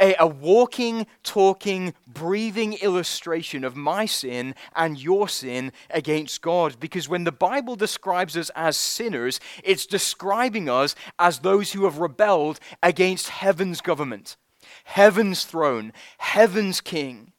a, 0.01 0.15
a 0.19 0.27
walking, 0.27 1.07
talking, 1.23 1.95
breathing 2.07 2.75
illustration 2.75 3.65
of 3.65 3.77
my 3.77 4.07
sin 4.07 4.55
and 4.75 5.01
your 5.01 5.29
sin 5.29 5.73
against 5.91 6.43
God. 6.43 6.79
Because 6.81 7.09
when 7.09 7.25
the 7.25 7.33
Bible 7.33 7.77
describes 7.77 8.37
us 8.37 8.51
as 8.55 8.77
sinners, 8.77 9.41
it's 9.65 9.87
describing 9.87 10.69
us 10.69 10.95
as 11.19 11.41
those 11.41 11.73
who 11.73 11.85
have 11.85 11.99
rebelled 11.99 12.61
against 12.83 13.29
heaven's 13.29 13.81
government, 13.81 14.37
heaven's 14.85 15.45
throne, 15.45 15.93
heaven's 16.19 16.81
king. 16.81 17.33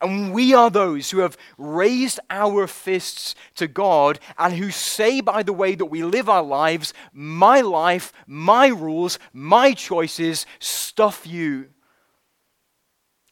And 0.00 0.32
we 0.32 0.54
are 0.54 0.70
those 0.70 1.10
who 1.10 1.18
have 1.20 1.38
raised 1.58 2.20
our 2.28 2.66
fists 2.66 3.34
to 3.56 3.66
God 3.66 4.20
and 4.38 4.54
who 4.54 4.70
say, 4.70 5.20
by 5.20 5.42
the 5.42 5.52
way 5.52 5.74
that 5.74 5.86
we 5.86 6.02
live 6.02 6.28
our 6.28 6.42
lives, 6.42 6.92
my 7.12 7.60
life, 7.60 8.12
my 8.26 8.68
rules, 8.68 9.18
my 9.32 9.72
choices, 9.72 10.46
stuff 10.58 11.26
you. 11.26 11.68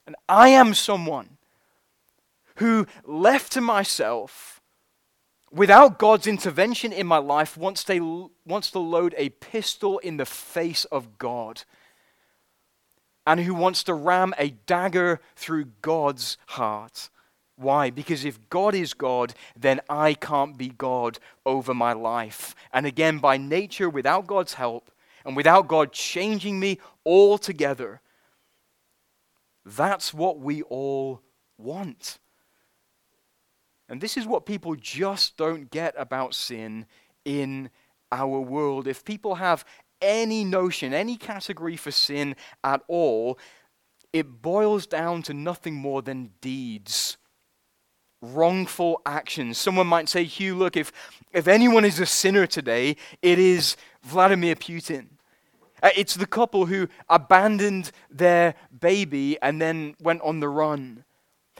And 0.09 0.15
I 0.27 0.49
am 0.49 0.73
someone 0.73 1.37
who, 2.55 2.87
left 3.05 3.51
to 3.51 3.61
myself, 3.61 4.59
without 5.51 5.99
God's 5.99 6.25
intervention 6.25 6.91
in 6.91 7.05
my 7.05 7.19
life, 7.19 7.55
wants 7.55 7.83
to, 7.83 8.31
wants 8.43 8.71
to 8.71 8.79
load 8.79 9.13
a 9.19 9.29
pistol 9.29 9.99
in 9.99 10.17
the 10.17 10.25
face 10.25 10.85
of 10.85 11.19
God. 11.19 11.61
And 13.27 13.41
who 13.41 13.53
wants 13.53 13.83
to 13.83 13.93
ram 13.93 14.33
a 14.39 14.49
dagger 14.65 15.21
through 15.35 15.65
God's 15.83 16.39
heart. 16.47 17.11
Why? 17.55 17.91
Because 17.91 18.25
if 18.25 18.49
God 18.49 18.73
is 18.73 18.95
God, 18.95 19.35
then 19.55 19.79
I 19.87 20.15
can't 20.15 20.57
be 20.57 20.69
God 20.69 21.19
over 21.45 21.75
my 21.75 21.93
life. 21.93 22.55
And 22.73 22.87
again, 22.87 23.19
by 23.19 23.37
nature, 23.37 23.91
without 23.91 24.25
God's 24.25 24.55
help, 24.55 24.89
and 25.23 25.35
without 25.35 25.67
God 25.67 25.91
changing 25.91 26.59
me 26.59 26.79
altogether, 27.05 28.01
that's 29.65 30.13
what 30.13 30.39
we 30.39 30.61
all 30.63 31.21
want. 31.57 32.19
And 33.87 33.99
this 33.99 34.17
is 34.17 34.27
what 34.27 34.45
people 34.45 34.75
just 34.75 35.35
don't 35.35 35.71
get 35.71 35.95
about 35.97 36.35
sin 36.35 36.85
in 37.25 37.69
our 38.11 38.39
world. 38.39 38.87
If 38.87 39.03
people 39.03 39.35
have 39.35 39.65
any 40.01 40.43
notion, 40.43 40.93
any 40.93 41.17
category 41.17 41.75
for 41.75 41.91
sin 41.91 42.35
at 42.63 42.81
all, 42.87 43.37
it 44.13 44.41
boils 44.41 44.87
down 44.87 45.23
to 45.23 45.33
nothing 45.33 45.75
more 45.75 46.01
than 46.01 46.31
deeds, 46.41 47.17
wrongful 48.21 49.01
actions. 49.05 49.57
Someone 49.57 49.87
might 49.87 50.09
say, 50.09 50.23
Hugh, 50.23 50.55
look, 50.55 50.77
if, 50.77 50.91
if 51.31 51.47
anyone 51.47 51.85
is 51.85 51.99
a 51.99 52.05
sinner 52.05 52.47
today, 52.47 52.95
it 53.21 53.39
is 53.39 53.75
Vladimir 54.03 54.55
Putin. 54.55 55.07
Uh, 55.81 55.89
it's 55.95 56.15
the 56.15 56.25
couple 56.25 56.65
who 56.65 56.87
abandoned 57.07 57.91
their 58.09 58.55
baby 58.77 59.39
and 59.41 59.61
then 59.61 59.95
went 60.01 60.21
on 60.21 60.39
the 60.39 60.49
run. 60.49 61.03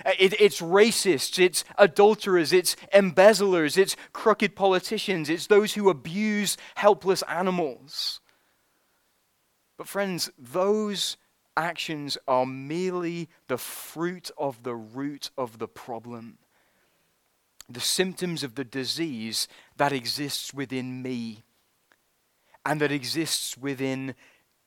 Uh, 0.05 0.11
it, 0.17 0.39
it's 0.39 0.61
racists, 0.61 1.39
it's 1.39 1.63
adulterers, 1.77 2.53
it's 2.53 2.75
embezzlers, 2.93 3.77
it's 3.77 3.95
crooked 4.13 4.55
politicians, 4.55 5.29
it's 5.29 5.47
those 5.47 5.73
who 5.73 5.89
abuse 5.89 6.57
helpless 6.75 7.21
animals. 7.23 8.21
But, 9.77 9.87
friends, 9.87 10.29
those 10.37 11.17
actions 11.55 12.17
are 12.27 12.45
merely 12.45 13.29
the 13.47 13.57
fruit 13.57 14.31
of 14.37 14.63
the 14.63 14.75
root 14.75 15.31
of 15.37 15.59
the 15.59 15.67
problem, 15.67 16.37
the 17.69 17.81
symptoms 17.81 18.43
of 18.43 18.55
the 18.55 18.63
disease 18.63 19.47
that 19.77 19.91
exists 19.91 20.53
within 20.53 21.01
me 21.01 21.43
and 22.65 22.81
that 22.81 22.91
exists 22.91 23.57
within 23.57 24.15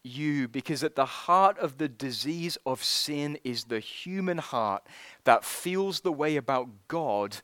you 0.05 0.49
because 0.49 0.83
at 0.83 0.97
the 0.97 1.07
heart 1.07 1.59
of 1.59 1.79
the 1.79 1.89
disease 1.89 2.59
of 2.67 2.83
sin 2.83 3.39
is 3.45 3.65
the 3.65 3.79
human 3.81 4.39
heart 4.39 4.87
that 5.25 5.45
feels 5.45 6.01
the 6.01 6.13
way 6.13 6.37
about 6.37 6.69
God 6.89 7.39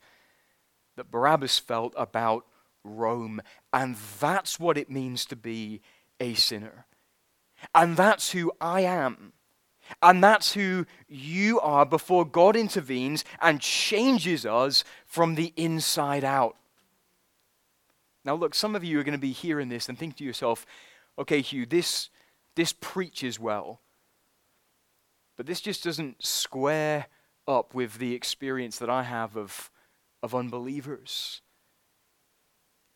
that 0.96 1.10
Barabbas 1.10 1.58
felt 1.58 1.94
about 1.96 2.44
Rome. 2.84 3.40
And 3.72 3.96
that's 4.18 4.58
what 4.58 4.76
it 4.76 4.90
means 4.90 5.24
to 5.26 5.36
be 5.36 5.80
a 6.18 6.34
sinner. 6.34 6.86
And 7.74 7.96
that's 7.96 8.32
who 8.32 8.52
I 8.60 8.82
am. 8.82 9.32
And 10.02 10.22
that's 10.22 10.52
who 10.52 10.86
you 11.08 11.60
are 11.60 11.86
before 11.86 12.26
God 12.26 12.56
intervenes 12.56 13.24
and 13.40 13.60
changes 13.60 14.44
us 14.44 14.84
from 15.06 15.34
the 15.34 15.52
inside 15.56 16.24
out. 16.24 16.56
Now, 18.24 18.34
look, 18.34 18.54
some 18.54 18.74
of 18.74 18.84
you 18.84 18.98
are 18.98 19.04
going 19.04 19.12
to 19.12 19.18
be 19.18 19.32
hearing 19.32 19.68
this 19.68 19.88
and 19.88 19.98
think 19.98 20.16
to 20.16 20.24
yourself, 20.24 20.66
okay, 21.18 21.40
Hugh, 21.40 21.66
this, 21.66 22.10
this 22.56 22.72
preaches 22.72 23.38
well. 23.38 23.80
But 25.36 25.46
this 25.46 25.60
just 25.60 25.84
doesn't 25.84 26.24
square 26.24 27.06
up 27.46 27.74
with 27.74 27.98
the 27.98 28.14
experience 28.14 28.78
that 28.78 28.90
I 28.90 29.04
have 29.04 29.36
of, 29.36 29.70
of 30.22 30.34
unbelievers. 30.34 31.40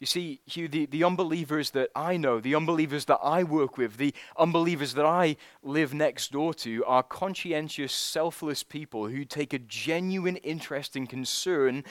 You 0.02 0.06
see, 0.06 0.40
Hugh, 0.46 0.66
the, 0.66 0.86
the 0.86 1.04
unbelievers 1.04 1.70
that 1.70 1.90
I 1.94 2.16
know, 2.16 2.40
the 2.40 2.56
unbelievers 2.56 3.04
that 3.04 3.20
I 3.22 3.44
work 3.44 3.78
with, 3.78 3.98
the 3.98 4.12
unbelievers 4.36 4.94
that 4.94 5.06
I 5.06 5.36
live 5.62 5.94
next 5.94 6.32
door 6.32 6.52
to 6.54 6.84
are 6.86 7.04
conscientious, 7.04 7.92
selfless 7.92 8.64
people 8.64 9.06
who 9.06 9.24
take 9.24 9.52
a 9.52 9.60
genuine 9.60 10.38
interest 10.38 10.96
and 10.96 11.08
concern 11.08 11.84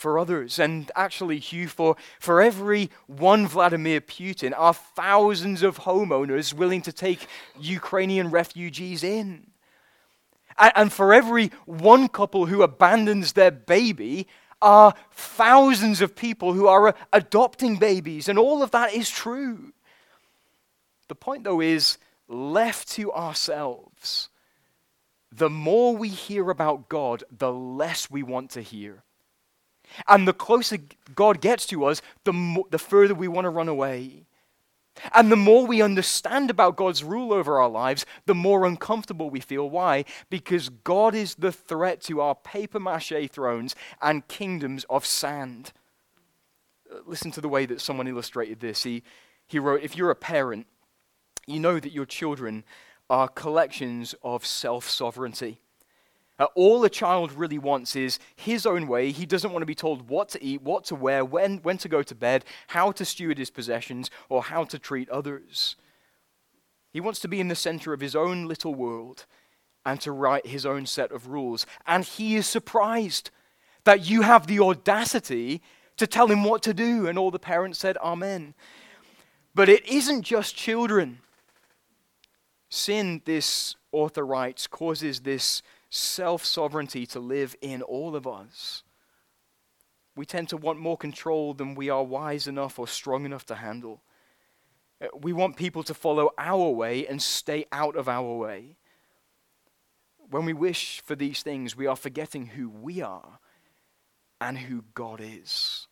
for 0.00 0.18
others. 0.18 0.58
And 0.58 0.90
actually, 0.96 1.38
Hugh, 1.38 1.68
for, 1.68 1.94
for 2.18 2.40
every 2.40 2.90
one 3.06 3.46
Vladimir 3.46 4.00
Putin 4.00 4.54
are 4.56 4.72
thousands 4.72 5.62
of 5.62 5.80
homeowners 5.80 6.54
willing 6.54 6.80
to 6.82 6.92
take 6.92 7.26
Ukrainian 7.58 8.30
refugees 8.30 9.04
in. 9.04 9.50
And, 10.58 10.72
and 10.74 10.92
for 10.92 11.12
every 11.12 11.50
one 11.66 12.08
couple 12.08 12.46
who 12.46 12.62
abandons 12.62 13.34
their 13.34 13.50
baby, 13.50 14.26
are 14.62 14.94
thousands 15.12 16.00
of 16.02 16.14
people 16.14 16.52
who 16.52 16.66
are 16.66 16.88
uh, 16.88 16.92
adopting 17.12 17.76
babies, 17.76 18.28
and 18.28 18.38
all 18.38 18.62
of 18.62 18.70
that 18.72 18.92
is 18.92 19.08
true. 19.08 19.72
The 21.08 21.14
point, 21.14 21.44
though, 21.44 21.62
is 21.62 21.96
left 22.28 22.88
to 22.92 23.10
ourselves, 23.12 24.28
the 25.32 25.48
more 25.48 25.96
we 25.96 26.08
hear 26.08 26.50
about 26.50 26.90
God, 26.90 27.24
the 27.30 27.52
less 27.52 28.10
we 28.10 28.22
want 28.22 28.50
to 28.50 28.60
hear. 28.60 29.02
And 30.08 30.26
the 30.26 30.32
closer 30.32 30.78
God 31.14 31.40
gets 31.40 31.66
to 31.66 31.84
us, 31.84 32.02
the, 32.24 32.32
mo- 32.32 32.66
the 32.70 32.78
further 32.78 33.14
we 33.14 33.28
want 33.28 33.44
to 33.44 33.50
run 33.50 33.68
away. 33.68 34.26
And 35.14 35.30
the 35.30 35.36
more 35.36 35.66
we 35.66 35.82
understand 35.82 36.50
about 36.50 36.76
God's 36.76 37.02
rule 37.02 37.32
over 37.32 37.60
our 37.60 37.68
lives, 37.68 38.04
the 38.26 38.34
more 38.34 38.66
uncomfortable 38.66 39.30
we 39.30 39.40
feel. 39.40 39.68
Why? 39.70 40.04
Because 40.28 40.68
God 40.68 41.14
is 41.14 41.36
the 41.36 41.52
threat 41.52 42.00
to 42.02 42.20
our 42.20 42.34
paper 42.34 42.80
mache 42.80 43.30
thrones 43.30 43.74
and 44.02 44.26
kingdoms 44.28 44.84
of 44.90 45.06
sand. 45.06 45.72
Uh, 46.90 46.98
listen 47.06 47.30
to 47.32 47.40
the 47.40 47.48
way 47.48 47.66
that 47.66 47.80
someone 47.80 48.08
illustrated 48.08 48.60
this. 48.60 48.82
He, 48.82 49.02
he 49.46 49.58
wrote 49.58 49.82
If 49.82 49.96
you're 49.96 50.10
a 50.10 50.16
parent, 50.16 50.66
you 51.46 51.60
know 51.60 51.80
that 51.80 51.92
your 51.92 52.06
children 52.06 52.64
are 53.08 53.28
collections 53.28 54.14
of 54.22 54.44
self 54.44 54.88
sovereignty. 54.88 55.60
Uh, 56.40 56.46
all 56.54 56.82
a 56.82 56.88
child 56.88 57.32
really 57.32 57.58
wants 57.58 57.94
is 57.94 58.18
his 58.34 58.64
own 58.64 58.88
way. 58.88 59.12
He 59.12 59.26
doesn't 59.26 59.52
want 59.52 59.60
to 59.60 59.66
be 59.66 59.74
told 59.74 60.08
what 60.08 60.30
to 60.30 60.42
eat, 60.42 60.62
what 60.62 60.84
to 60.86 60.94
wear, 60.94 61.22
when, 61.22 61.58
when 61.58 61.76
to 61.78 61.88
go 61.88 62.02
to 62.02 62.14
bed, 62.14 62.46
how 62.68 62.92
to 62.92 63.04
steward 63.04 63.36
his 63.36 63.50
possessions, 63.50 64.10
or 64.30 64.42
how 64.42 64.64
to 64.64 64.78
treat 64.78 65.10
others. 65.10 65.76
He 66.94 67.00
wants 67.00 67.20
to 67.20 67.28
be 67.28 67.40
in 67.40 67.48
the 67.48 67.54
center 67.54 67.92
of 67.92 68.00
his 68.00 68.16
own 68.16 68.46
little 68.46 68.74
world 68.74 69.26
and 69.84 70.00
to 70.00 70.12
write 70.12 70.46
his 70.46 70.64
own 70.64 70.86
set 70.86 71.12
of 71.12 71.28
rules. 71.28 71.66
And 71.86 72.04
he 72.04 72.36
is 72.36 72.46
surprised 72.46 73.30
that 73.84 74.08
you 74.08 74.22
have 74.22 74.46
the 74.46 74.60
audacity 74.60 75.60
to 75.98 76.06
tell 76.06 76.28
him 76.28 76.42
what 76.42 76.62
to 76.62 76.72
do. 76.72 77.06
And 77.06 77.18
all 77.18 77.30
the 77.30 77.38
parents 77.38 77.78
said, 77.78 77.98
Amen. 77.98 78.54
But 79.54 79.68
it 79.68 79.86
isn't 79.86 80.22
just 80.22 80.56
children. 80.56 81.18
Sin, 82.70 83.20
this 83.26 83.76
author 83.92 84.24
writes, 84.24 84.66
causes 84.66 85.20
this 85.20 85.62
self 85.90 86.44
sovereignty 86.44 87.04
to 87.06 87.20
live 87.20 87.54
in 87.60 87.82
all 87.82 88.16
of 88.16 88.26
us. 88.26 88.84
We 90.16 90.24
tend 90.24 90.48
to 90.50 90.56
want 90.56 90.78
more 90.78 90.96
control 90.96 91.54
than 91.54 91.74
we 91.74 91.90
are 91.90 92.02
wise 92.02 92.46
enough 92.46 92.78
or 92.78 92.88
strong 92.88 93.24
enough 93.24 93.44
to 93.46 93.56
handle. 93.56 94.02
Uh, 95.00 95.06
we 95.20 95.32
want 95.32 95.56
people 95.56 95.82
to 95.84 95.94
follow 95.94 96.30
our 96.38 96.70
way 96.70 97.06
and 97.06 97.20
stay 97.20 97.66
out 97.72 97.96
of 97.96 98.08
our 98.08 98.34
way. 98.34 98.76
When 100.30 100.44
we 100.44 100.52
wish 100.52 101.02
for 101.04 101.16
these 101.16 101.42
things, 101.42 101.76
we 101.76 101.86
are 101.86 101.96
forgetting 101.96 102.46
who 102.46 102.68
we 102.68 103.00
are 103.00 103.40
and 104.40 104.58
who 104.58 104.84
God 104.94 105.20
is. 105.22 105.88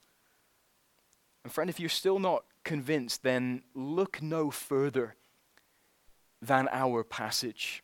And, 1.42 1.52
friend, 1.52 1.70
if 1.70 1.80
you're 1.80 1.88
still 1.88 2.18
not 2.18 2.44
convinced, 2.64 3.22
then 3.22 3.62
look 3.74 4.22
no 4.22 4.50
further 4.50 5.16
than 6.40 6.68
our 6.70 7.02
passage. 7.02 7.82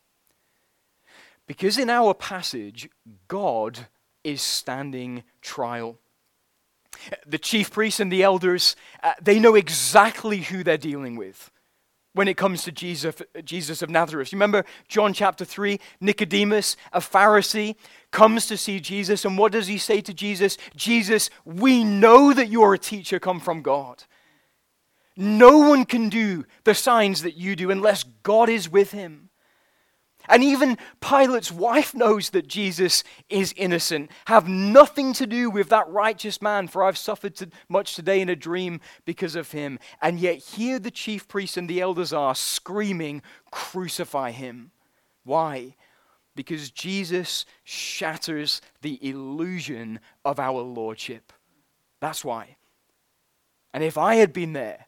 Because 1.47 1.79
in 1.79 1.91
our 1.91 2.15
passage, 2.15 2.89
God 3.29 3.87
is 4.23 4.41
standing 4.41 5.25
trial. 5.43 5.99
The 7.27 7.39
chief 7.39 7.71
priests 7.71 8.01
and 8.01 8.11
the 8.11 8.23
elders, 8.23 8.77
uh, 9.03 9.13
they 9.21 9.39
know 9.39 9.55
exactly 9.55 10.39
who 10.39 10.63
they're 10.63 10.79
dealing 10.79 11.17
with 11.17 11.51
when 12.15 12.29
it 12.29 12.37
comes 12.37 12.63
to 12.63 12.73
Jesus, 12.73 13.17
Jesus 13.45 13.83
of 13.83 13.91
Nazareth. 13.91 14.33
You 14.33 14.37
remember 14.37 14.65
John 14.89 15.13
chapter 15.13 15.45
3? 15.45 15.79
Nicodemus, 16.01 16.77
a 16.93 17.01
Pharisee, 17.01 17.75
comes 18.11 18.47
to 18.47 18.57
see 18.57 18.81
Jesus, 18.81 19.25
and 19.25 19.37
what 19.37 19.53
does 19.53 19.67
he 19.67 19.79
say 19.79 20.01
to 20.01 20.15
Jesus? 20.15 20.57
Jesus, 20.77 21.29
we 21.45 21.85
know 21.85 22.33
that 22.33 22.49
you're 22.49 22.75
a 22.75 22.79
teacher 22.79 23.19
come 23.19 23.41
from 23.41 23.63
God. 23.63 24.05
No 25.17 25.59
one 25.59 25.85
can 25.85 26.09
do 26.09 26.45
the 26.65 26.75
signs 26.75 27.23
that 27.23 27.37
you 27.37 27.57
do 27.57 27.71
unless 27.71 28.05
God 28.23 28.49
is 28.49 28.69
with 28.69 28.93
him. 28.93 29.24
And 30.29 30.43
even 30.43 30.79
Pilate's 31.01 31.53
wife 31.53 31.95
knows 31.95 32.31
that 32.31 32.49
Jesus 32.49 33.05
is 33.29 33.53
innocent. 33.57 34.11
Have 34.27 34.49
nothing 34.49 35.13
to 35.15 35.27
do 35.27 35.51
with 35.51 35.69
that 35.69 35.89
righteous 35.89 36.41
man, 36.41 36.69
for 36.69 36.83
I've 36.83 36.99
suffered 36.99 37.53
much 37.69 37.95
today 37.95 38.21
in 38.21 38.29
a 38.29 38.37
dream 38.37 38.81
because 39.05 39.37
of 39.37 39.53
him. 39.53 39.79
And 40.01 40.19
yet, 40.19 40.39
here 40.39 40.79
the 40.79 40.91
chief 40.91 41.29
priests 41.29 41.57
and 41.57 41.69
the 41.69 41.81
elders 41.81 42.13
are 42.13 42.35
screaming, 42.35 43.23
Crucify 43.51 44.31
him. 44.31 44.71
Why? 45.25 45.77
Because 46.35 46.71
Jesus 46.71 47.45
shatters 47.63 48.61
the 48.83 48.99
illusion 49.07 50.01
of 50.25 50.41
our 50.41 50.61
lordship. 50.61 51.33
That's 52.01 52.25
why. 52.25 52.57
And 53.73 53.85
if 53.85 53.99
I 53.99 54.17
had 54.17 54.33
been 54.33 54.53
there, 54.53 54.87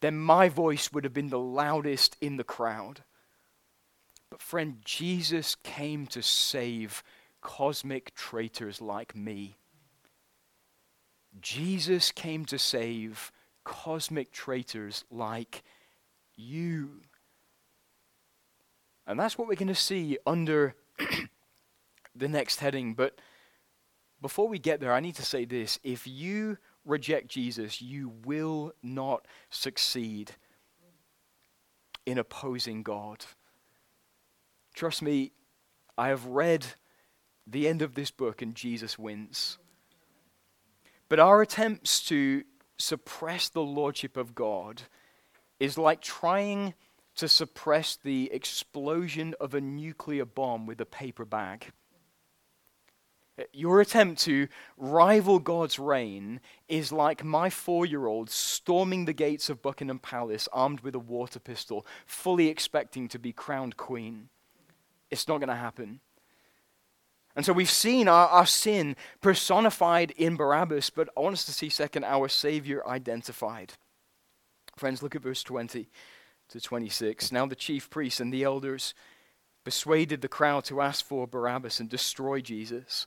then 0.00 0.18
my 0.18 0.48
voice 0.48 0.92
would 0.92 1.04
have 1.04 1.14
been 1.14 1.30
the 1.30 1.38
loudest 1.38 2.16
in 2.20 2.36
the 2.36 2.44
crowd. 2.44 3.02
But, 4.30 4.42
friend, 4.42 4.78
Jesus 4.84 5.56
came 5.62 6.06
to 6.08 6.22
save 6.22 7.02
cosmic 7.40 8.14
traitors 8.14 8.80
like 8.80 9.14
me. 9.14 9.56
Jesus 11.40 12.12
came 12.12 12.44
to 12.46 12.58
save 12.58 13.30
cosmic 13.64 14.32
traitors 14.32 15.04
like 15.10 15.62
you. 16.36 17.02
And 19.06 19.20
that's 19.20 19.38
what 19.38 19.46
we're 19.46 19.54
going 19.54 19.68
to 19.68 19.74
see 19.74 20.18
under 20.26 20.74
the 22.16 22.28
next 22.28 22.60
heading. 22.60 22.94
But 22.94 23.18
before 24.20 24.48
we 24.48 24.58
get 24.58 24.80
there, 24.80 24.92
I 24.92 25.00
need 25.00 25.14
to 25.16 25.24
say 25.24 25.44
this. 25.44 25.78
If 25.84 26.06
you 26.06 26.58
reject 26.84 27.28
Jesus, 27.28 27.82
you 27.82 28.12
will 28.24 28.72
not 28.82 29.26
succeed 29.50 30.32
in 32.06 32.18
opposing 32.18 32.82
God. 32.82 33.24
Trust 34.76 35.00
me, 35.00 35.32
I 35.96 36.08
have 36.08 36.26
read 36.26 36.66
the 37.46 37.66
end 37.66 37.80
of 37.80 37.94
this 37.94 38.10
book 38.10 38.42
and 38.42 38.54
Jesus 38.54 38.98
wins. 38.98 39.56
But 41.08 41.18
our 41.18 41.40
attempts 41.40 42.04
to 42.08 42.44
suppress 42.76 43.48
the 43.48 43.62
lordship 43.62 44.18
of 44.18 44.34
God 44.34 44.82
is 45.58 45.78
like 45.78 46.02
trying 46.02 46.74
to 47.14 47.26
suppress 47.26 47.96
the 47.96 48.30
explosion 48.30 49.34
of 49.40 49.54
a 49.54 49.62
nuclear 49.62 50.26
bomb 50.26 50.66
with 50.66 50.78
a 50.82 50.84
paper 50.86 51.24
bag. 51.24 51.72
Your 53.54 53.80
attempt 53.80 54.20
to 54.24 54.46
rival 54.76 55.38
God's 55.38 55.78
reign 55.78 56.40
is 56.68 56.92
like 56.92 57.24
my 57.24 57.48
four 57.48 57.86
year 57.86 58.04
old 58.04 58.28
storming 58.28 59.06
the 59.06 59.14
gates 59.14 59.48
of 59.48 59.62
Buckingham 59.62 60.00
Palace 60.00 60.50
armed 60.52 60.80
with 60.80 60.94
a 60.94 60.98
water 60.98 61.38
pistol, 61.38 61.86
fully 62.04 62.48
expecting 62.48 63.08
to 63.08 63.18
be 63.18 63.32
crowned 63.32 63.78
queen. 63.78 64.28
It's 65.10 65.28
not 65.28 65.38
going 65.38 65.48
to 65.48 65.54
happen. 65.54 66.00
And 67.36 67.44
so 67.44 67.52
we've 67.52 67.70
seen 67.70 68.08
our, 68.08 68.28
our 68.28 68.46
sin 68.46 68.96
personified 69.20 70.12
in 70.12 70.36
Barabbas, 70.36 70.90
but 70.90 71.10
I 71.16 71.20
want 71.20 71.34
us 71.34 71.44
to 71.44 71.52
see, 71.52 71.68
second, 71.68 72.04
our 72.04 72.28
Savior 72.28 72.86
identified. 72.86 73.74
Friends, 74.76 75.02
look 75.02 75.14
at 75.14 75.22
verse 75.22 75.42
20 75.42 75.88
to 76.48 76.60
26. 76.60 77.32
Now 77.32 77.46
the 77.46 77.54
chief 77.54 77.90
priests 77.90 78.20
and 78.20 78.32
the 78.32 78.42
elders 78.42 78.94
persuaded 79.64 80.22
the 80.22 80.28
crowd 80.28 80.64
to 80.64 80.80
ask 80.80 81.04
for 81.04 81.26
Barabbas 81.26 81.80
and 81.80 81.90
destroy 81.90 82.40
Jesus. 82.40 83.06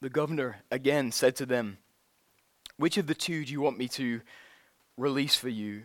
The 0.00 0.08
governor 0.08 0.58
again 0.70 1.12
said 1.12 1.36
to 1.36 1.46
them, 1.46 1.78
Which 2.76 2.96
of 2.96 3.06
the 3.06 3.14
two 3.14 3.44
do 3.44 3.52
you 3.52 3.60
want 3.60 3.76
me 3.76 3.88
to 3.88 4.22
release 4.96 5.36
for 5.36 5.50
you? 5.50 5.82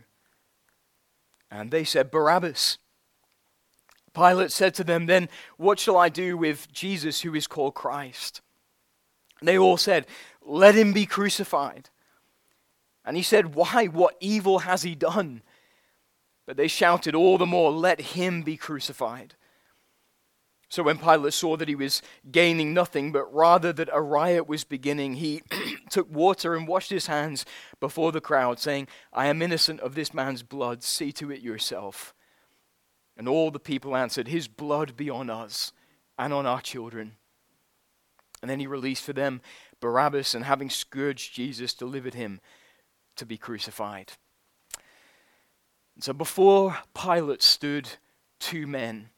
And 1.51 1.71
they 1.71 1.83
said, 1.83 2.11
Barabbas. 2.11 2.77
Pilate 4.15 4.51
said 4.51 4.73
to 4.75 4.83
them, 4.83 5.05
Then 5.05 5.29
what 5.57 5.79
shall 5.79 5.97
I 5.97 6.09
do 6.09 6.37
with 6.37 6.71
Jesus 6.71 7.21
who 7.21 7.35
is 7.35 7.47
called 7.47 7.75
Christ? 7.75 8.41
And 9.39 9.47
they 9.47 9.57
all 9.57 9.77
said, 9.77 10.07
Let 10.41 10.75
him 10.75 10.93
be 10.93 11.05
crucified. 11.05 11.89
And 13.03 13.17
he 13.17 13.23
said, 13.23 13.53
Why? 13.53 13.85
What 13.85 14.15
evil 14.19 14.59
has 14.59 14.81
he 14.81 14.95
done? 14.95 15.43
But 16.47 16.57
they 16.57 16.67
shouted 16.67 17.13
all 17.13 17.37
the 17.37 17.45
more, 17.45 17.71
Let 17.71 18.01
him 18.01 18.41
be 18.41 18.57
crucified. 18.57 19.35
So 20.69 20.81
when 20.81 20.97
Pilate 20.97 21.33
saw 21.33 21.57
that 21.57 21.69
he 21.69 21.75
was 21.75 22.01
gaining 22.31 22.73
nothing, 22.73 23.11
but 23.11 23.31
rather 23.33 23.71
that 23.71 23.89
a 23.93 24.01
riot 24.01 24.47
was 24.47 24.63
beginning, 24.63 25.15
he 25.15 25.43
took 25.89 26.11
water 26.11 26.55
and 26.55 26.67
washed 26.67 26.89
his 26.89 27.07
hands 27.07 27.45
before 27.79 28.11
the 28.11 28.19
crowd, 28.19 28.59
saying, 28.59 28.87
I 29.13 29.27
am 29.27 29.43
innocent 29.43 29.79
of 29.81 29.93
this 29.93 30.13
man's 30.13 30.41
blood. 30.41 30.81
See 30.81 31.11
to 31.13 31.31
it 31.31 31.41
yourself. 31.41 32.14
And 33.17 33.27
all 33.27 33.51
the 33.51 33.59
people 33.59 33.95
answered, 33.95 34.27
His 34.27 34.47
blood 34.47 34.97
be 34.97 35.09
on 35.09 35.29
us 35.29 35.71
and 36.17 36.33
on 36.33 36.45
our 36.45 36.61
children. 36.61 37.13
And 38.41 38.49
then 38.49 38.59
he 38.59 38.67
released 38.67 39.03
for 39.03 39.13
them 39.13 39.41
Barabbas, 39.79 40.35
and 40.35 40.45
having 40.45 40.69
scourged 40.69 41.33
Jesus, 41.33 41.73
delivered 41.73 42.13
him 42.13 42.41
to 43.15 43.25
be 43.25 43.37
crucified. 43.37 44.13
And 45.95 46.03
so 46.03 46.13
before 46.13 46.77
Pilate 46.93 47.41
stood 47.41 47.89
two 48.39 48.67
men. 48.67 49.09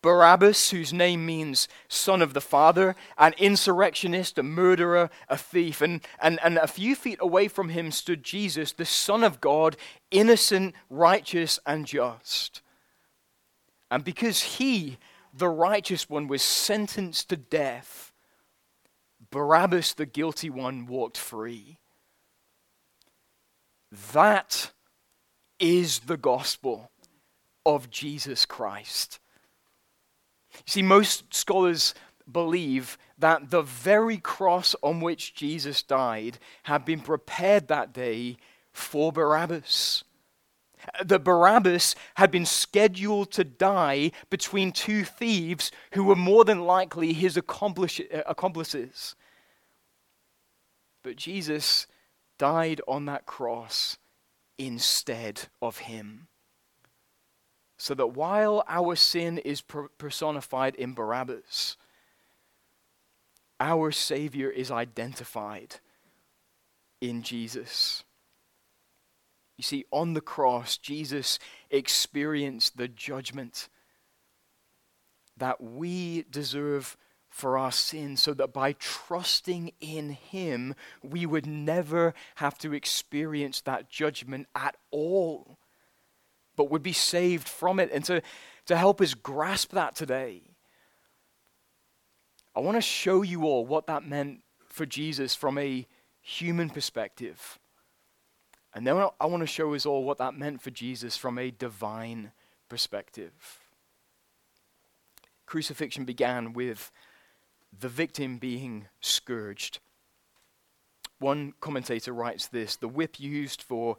Barabbas, 0.00 0.70
whose 0.70 0.92
name 0.92 1.26
means 1.26 1.68
son 1.88 2.22
of 2.22 2.34
the 2.34 2.40
father, 2.40 2.94
an 3.18 3.34
insurrectionist, 3.36 4.38
a 4.38 4.42
murderer, 4.42 5.10
a 5.28 5.36
thief. 5.36 5.80
And, 5.80 6.00
and, 6.20 6.38
and 6.42 6.56
a 6.56 6.66
few 6.66 6.94
feet 6.94 7.18
away 7.20 7.48
from 7.48 7.68
him 7.68 7.90
stood 7.90 8.22
Jesus, 8.22 8.72
the 8.72 8.84
Son 8.84 9.22
of 9.22 9.40
God, 9.40 9.76
innocent, 10.10 10.74
righteous, 10.88 11.58
and 11.66 11.84
just. 11.84 12.62
And 13.90 14.04
because 14.04 14.42
he, 14.42 14.98
the 15.34 15.48
righteous 15.48 16.08
one, 16.08 16.28
was 16.28 16.42
sentenced 16.42 17.28
to 17.28 17.36
death, 17.36 18.12
Barabbas, 19.30 19.94
the 19.94 20.06
guilty 20.06 20.48
one, 20.48 20.86
walked 20.86 21.18
free. 21.18 21.78
That 24.12 24.72
is 25.58 26.00
the 26.00 26.16
gospel 26.16 26.90
of 27.66 27.90
Jesus 27.90 28.46
Christ. 28.46 29.20
See, 30.66 30.82
most 30.82 31.34
scholars 31.34 31.94
believe 32.30 32.98
that 33.18 33.50
the 33.50 33.62
very 33.62 34.18
cross 34.18 34.74
on 34.82 35.00
which 35.00 35.34
Jesus 35.34 35.82
died 35.82 36.38
had 36.64 36.84
been 36.84 37.00
prepared 37.00 37.68
that 37.68 37.92
day 37.92 38.36
for 38.72 39.12
Barabbas. 39.12 40.04
That 41.04 41.22
Barabbas 41.22 41.94
had 42.14 42.30
been 42.30 42.46
scheduled 42.46 43.30
to 43.32 43.44
die 43.44 44.10
between 44.30 44.72
two 44.72 45.04
thieves 45.04 45.70
who 45.94 46.04
were 46.04 46.16
more 46.16 46.44
than 46.44 46.64
likely 46.64 47.12
his 47.12 47.36
accomplices. 47.36 49.14
But 51.04 51.16
Jesus 51.16 51.86
died 52.38 52.80
on 52.88 53.04
that 53.06 53.26
cross 53.26 53.98
instead 54.58 55.42
of 55.60 55.78
him 55.78 56.28
so 57.82 57.94
that 57.94 58.14
while 58.14 58.62
our 58.68 58.94
sin 58.94 59.38
is 59.38 59.60
personified 59.60 60.76
in 60.76 60.94
Barabbas, 60.94 61.76
our 63.58 63.90
Savior 63.90 64.48
is 64.48 64.70
identified 64.70 65.80
in 67.00 67.24
Jesus. 67.24 68.04
You 69.56 69.64
see, 69.64 69.84
on 69.90 70.14
the 70.14 70.20
cross, 70.20 70.78
Jesus 70.78 71.40
experienced 71.72 72.76
the 72.76 72.86
judgment 72.86 73.68
that 75.36 75.60
we 75.60 76.24
deserve 76.30 76.96
for 77.28 77.58
our 77.58 77.72
sin, 77.72 78.16
so 78.16 78.32
that 78.32 78.52
by 78.52 78.74
trusting 78.74 79.72
in 79.80 80.10
Him, 80.10 80.76
we 81.02 81.26
would 81.26 81.46
never 81.46 82.14
have 82.36 82.56
to 82.58 82.74
experience 82.74 83.60
that 83.62 83.90
judgment 83.90 84.46
at 84.54 84.76
all 84.92 85.58
but 86.56 86.70
would 86.70 86.82
be 86.82 86.92
saved 86.92 87.48
from 87.48 87.80
it. 87.80 87.90
And 87.92 88.04
to, 88.04 88.22
to 88.66 88.76
help 88.76 89.00
us 89.00 89.14
grasp 89.14 89.72
that 89.72 89.94
today, 89.94 90.42
I 92.54 92.60
want 92.60 92.76
to 92.76 92.82
show 92.82 93.22
you 93.22 93.44
all 93.44 93.64
what 93.64 93.86
that 93.86 94.06
meant 94.06 94.42
for 94.68 94.86
Jesus 94.86 95.34
from 95.34 95.58
a 95.58 95.86
human 96.20 96.70
perspective. 96.70 97.58
And 98.74 98.86
then 98.86 98.96
I 99.20 99.26
want 99.26 99.42
to 99.42 99.46
show 99.46 99.74
us 99.74 99.84
all 99.84 100.04
what 100.04 100.18
that 100.18 100.34
meant 100.34 100.62
for 100.62 100.70
Jesus 100.70 101.16
from 101.16 101.38
a 101.38 101.50
divine 101.50 102.32
perspective. 102.68 103.32
Crucifixion 105.46 106.04
began 106.04 106.54
with 106.54 106.90
the 107.78 107.88
victim 107.88 108.38
being 108.38 108.86
scourged. 109.00 109.80
One 111.18 111.52
commentator 111.60 112.12
writes 112.12 112.48
this 112.48 112.76
The 112.76 112.88
whip 112.88 113.20
used 113.20 113.62
for 113.62 113.96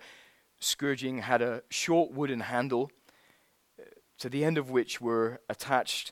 scourging 0.63 1.19
had 1.19 1.41
a 1.41 1.63
short 1.69 2.12
wooden 2.12 2.41
handle, 2.41 2.91
uh, 3.80 3.84
to 4.19 4.30
the 4.30 4.43
end 4.43 4.58
of 4.58 4.69
which 4.69 5.02
were 5.02 5.39
attached 5.49 6.12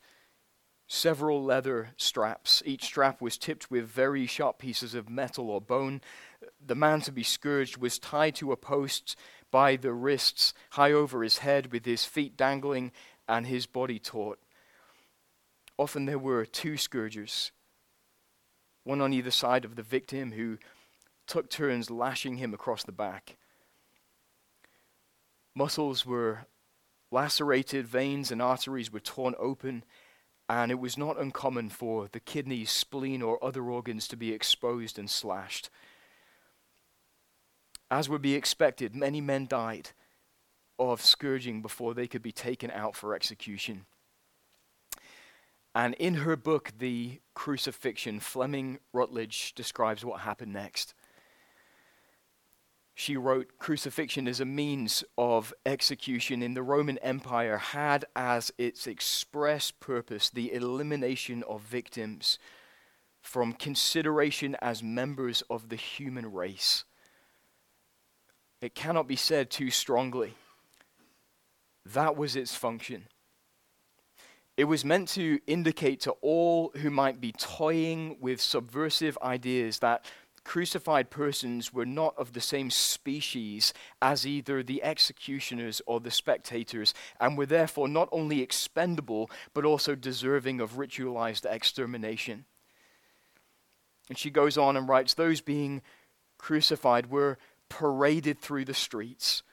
several 0.87 1.41
leather 1.41 1.91
straps. 1.95 2.61
Each 2.65 2.83
strap 2.83 3.21
was 3.21 3.37
tipped 3.37 3.71
with 3.71 3.85
very 3.87 4.25
sharp 4.25 4.59
pieces 4.59 4.93
of 4.93 5.09
metal 5.09 5.49
or 5.49 5.61
bone. 5.61 6.01
The 6.63 6.75
man 6.75 6.99
to 7.01 7.13
be 7.13 7.23
scourged 7.23 7.77
was 7.77 7.97
tied 7.97 8.35
to 8.35 8.51
a 8.51 8.57
post 8.57 9.15
by 9.51 9.77
the 9.77 9.93
wrists, 9.93 10.53
high 10.71 10.91
over 10.91 11.23
his 11.23 11.39
head, 11.39 11.71
with 11.71 11.85
his 11.85 12.03
feet 12.03 12.35
dangling 12.35 12.91
and 13.27 13.47
his 13.47 13.65
body 13.65 13.99
taut. 13.99 14.39
Often 15.77 16.05
there 16.05 16.19
were 16.19 16.45
two 16.45 16.75
scourgers, 16.75 17.51
one 18.83 18.99
on 18.99 19.13
either 19.13 19.31
side 19.31 19.63
of 19.63 19.75
the 19.75 19.83
victim, 19.83 20.33
who 20.33 20.57
took 21.25 21.49
turns 21.49 21.89
lashing 21.89 22.35
him 22.35 22.53
across 22.53 22.83
the 22.83 22.91
back. 22.91 23.37
Muscles 25.55 26.05
were 26.05 26.45
lacerated, 27.11 27.85
veins 27.85 28.31
and 28.31 28.41
arteries 28.41 28.91
were 28.91 28.99
torn 28.99 29.35
open, 29.37 29.83
and 30.47 30.71
it 30.71 30.79
was 30.79 30.97
not 30.97 31.19
uncommon 31.19 31.69
for 31.69 32.07
the 32.11 32.19
kidneys, 32.19 32.69
spleen, 32.69 33.21
or 33.21 33.43
other 33.43 33.63
organs 33.63 34.07
to 34.07 34.15
be 34.15 34.33
exposed 34.33 34.97
and 34.97 35.09
slashed. 35.09 35.69
As 37.89 38.07
would 38.07 38.21
be 38.21 38.35
expected, 38.35 38.95
many 38.95 39.19
men 39.19 39.47
died 39.47 39.89
of 40.79 41.01
scourging 41.01 41.61
before 41.61 41.93
they 41.93 42.07
could 42.07 42.21
be 42.21 42.31
taken 42.31 42.71
out 42.71 42.95
for 42.95 43.13
execution. 43.13 43.85
And 45.75 45.93
in 45.95 46.15
her 46.15 46.35
book, 46.35 46.71
The 46.79 47.21
Crucifixion, 47.33 48.19
Fleming 48.19 48.79
Rutledge 48.93 49.53
describes 49.53 50.03
what 50.03 50.21
happened 50.21 50.53
next 50.53 50.93
she 52.93 53.17
wrote, 53.17 53.58
Crucifixion 53.58 54.27
is 54.27 54.39
a 54.39 54.45
means 54.45 55.04
of 55.17 55.54
execution 55.65 56.41
in 56.43 56.54
the 56.54 56.63
Roman 56.63 56.97
Empire, 56.99 57.58
had 57.58 58.06
as 58.15 58.51
its 58.58 58.88
express 58.88 59.71
purpose 59.71 60.30
the 60.30 60.54
elimination 60.54 61.43
of 61.43 61.62
victims 61.62 62.38
from 63.21 63.54
consideration 63.54 64.56
as 64.62 64.84
members 64.84 65.43
of 65.49 65.69
the 65.69 65.75
human 65.75 66.32
race. 66.32 66.84
It 68.62 68.75
cannot 68.75 69.08
be 69.08 69.15
said 69.15 69.49
too 69.49 69.71
strongly. 69.71 70.36
That 71.86 72.15
was 72.15 72.36
its 72.36 72.56
function. 72.56 73.08
It 74.58 74.65
was 74.65 74.86
meant 74.86 75.08
to 75.10 75.39
indicate 75.47 76.01
to 76.01 76.12
all 76.21 76.71
who 76.75 76.91
might 76.91 77.19
be 77.19 77.32
toying 77.32 78.17
with 78.19 78.41
subversive 78.41 79.17
ideas 79.23 79.80
that 79.80 80.06
crucified 80.43 81.10
persons 81.10 81.73
were 81.73 81.86
not 81.86 82.17
of 82.17 82.34
the 82.34 82.41
same 82.41 82.69
species 82.69 83.73
as 84.01 84.25
either 84.25 84.63
the 84.63 84.84
executioners 84.84 85.82
or 85.86 85.99
the 85.99 86.12
spectators, 86.12 86.93
and 87.19 87.38
were 87.38 87.45
therefore 87.45 87.88
not 87.88 88.10
only 88.12 88.41
expendable, 88.41 89.30
but 89.54 89.65
also 89.65 89.95
deserving 89.95 90.60
of 90.60 90.73
ritualized 90.73 91.45
extermination. 91.45 92.45
And 94.10 94.17
she 94.17 94.30
goes 94.30 94.58
on 94.58 94.75
and 94.75 94.89
writes 94.89 95.13
Those 95.13 95.41
being 95.41 95.82
crucified 96.38 97.12
were 97.12 97.38
paraded 97.69 98.39
through 98.39 98.65
the 98.65 98.73
streets, 98.73 99.43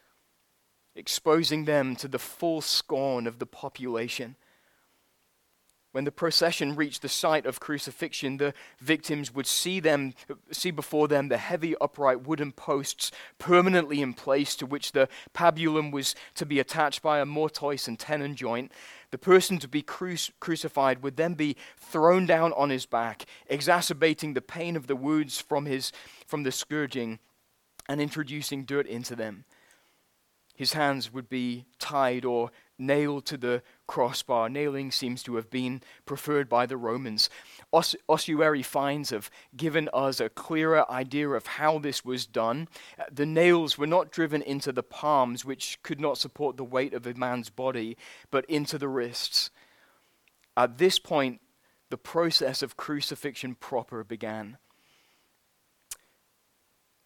exposing 0.97 1.65
them 1.65 1.95
to 1.97 2.09
the 2.09 2.19
full 2.19 2.61
scorn 2.61 3.27
of 3.27 3.39
the 3.39 3.47
population 3.47 4.37
when 5.99 6.05
the 6.05 6.13
procession 6.13 6.77
reached 6.77 7.03
the 7.03 7.09
site 7.09 7.45
of 7.45 7.59
crucifixion, 7.59 8.37
the 8.37 8.55
victims 8.79 9.35
would 9.35 9.49
see 9.49 9.81
them 9.81 10.15
see 10.53 10.71
before 10.71 11.09
them 11.09 11.27
the 11.27 11.39
heavy 11.39 11.75
upright 11.81 12.25
wooden 12.25 12.53
posts 12.53 13.11
permanently 13.39 14.01
in 14.01 14.15
place 14.15 14.55
to 14.55 14.65
which 14.65 14.93
the 14.93 15.09
patibulum 15.35 15.91
was 15.91 16.15
to 16.37 16.47
be 16.47 16.61
attached 16.61 17.03
by 17.03 17.19
a 17.19 17.27
mortise 17.27 17.89
and 17.89 17.99
tenon 17.99 18.37
joint. 18.37 18.71
The 19.11 19.19
person 19.19 19.59
to 19.59 19.67
be 19.67 19.83
cru- 19.83 20.15
crucified 20.39 21.03
would 21.03 21.17
then 21.17 21.35
be 21.35 21.57
thrown 21.77 22.27
down 22.27 22.53
on 22.53 22.71
his 22.71 22.87
back, 22.87 23.27
exacerbating 23.49 24.35
the 24.35 24.41
pain 24.41 24.77
of 24.77 24.87
the 24.87 24.95
wounds 24.95 25.41
from 25.41 25.67
his 25.67 25.91
from 26.29 26.45
the 26.45 26.53
scourging 26.53 27.19
and 27.89 28.01
introducing 28.01 28.65
dirt 28.65 28.87
into 28.87 29.17
them. 29.17 29.47
His 30.55 30.75
hands 30.75 31.13
would 31.13 31.29
be 31.29 31.67
tied 31.81 32.25
or 32.25 32.53
nailed 32.79 33.27
to 33.27 33.37
the 33.37 33.63
crossbar. 33.89 34.49
Nailing 34.49 34.93
seems 34.93 35.25
to 35.25 35.35
have 35.35 35.51
been 35.51 35.83
preferred 36.07 36.49
by 36.49 36.67
the 36.67 36.77
Romans. 36.77 37.29
Os- 37.73 37.97
ossuary 38.09 38.63
finds 38.63 39.11
have 39.11 39.29
given 39.57 39.89
us 39.93 40.21
a 40.21 40.29
clearer 40.29 40.89
idea 40.89 41.31
of 41.31 41.47
how 41.47 41.81
this 41.81 42.05
was 42.05 42.25
done. 42.25 42.69
The 43.11 43.27
nails 43.27 43.77
were 43.77 43.89
not 43.89 44.13
driven 44.13 44.43
into 44.43 44.71
the 44.71 44.85
palms, 44.85 45.45
which 45.45 45.83
could 45.83 46.01
not 46.01 46.19
support 46.19 46.57
the 46.57 46.63
weight 46.63 46.95
of 46.95 47.05
a 47.05 47.15
man's 47.15 47.51
body, 47.51 47.97
but 48.31 48.45
into 48.45 48.79
the 48.79 48.89
wrists. 48.89 49.51
At 50.57 50.79
this 50.79 51.01
point, 51.01 51.41
the 51.91 51.99
process 51.99 52.63
of 52.63 52.77
crucifixion 52.77 53.57
proper 53.57 54.05
began. 54.05 54.59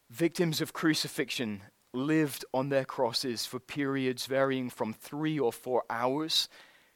Victims 0.09 0.61
of 0.61 0.73
crucifixion 0.73 1.63
lived 1.93 2.43
on 2.53 2.69
their 2.69 2.85
crosses 2.85 3.45
for 3.45 3.59
periods 3.59 4.25
varying 4.25 4.69
from 4.69 4.93
three 4.93 5.39
or 5.39 5.53
four 5.53 5.83
hours 5.89 6.49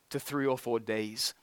to 0.10 0.20
three 0.20 0.46
or 0.46 0.58
four 0.58 0.80
days. 0.80 1.34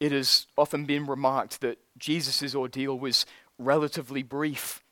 It 0.00 0.12
has 0.12 0.46
often 0.56 0.84
been 0.84 1.06
remarked 1.06 1.60
that 1.60 1.78
Jesus' 1.96 2.54
ordeal 2.54 2.98
was 2.98 3.24
relatively 3.58 4.22
brief. 4.22 4.82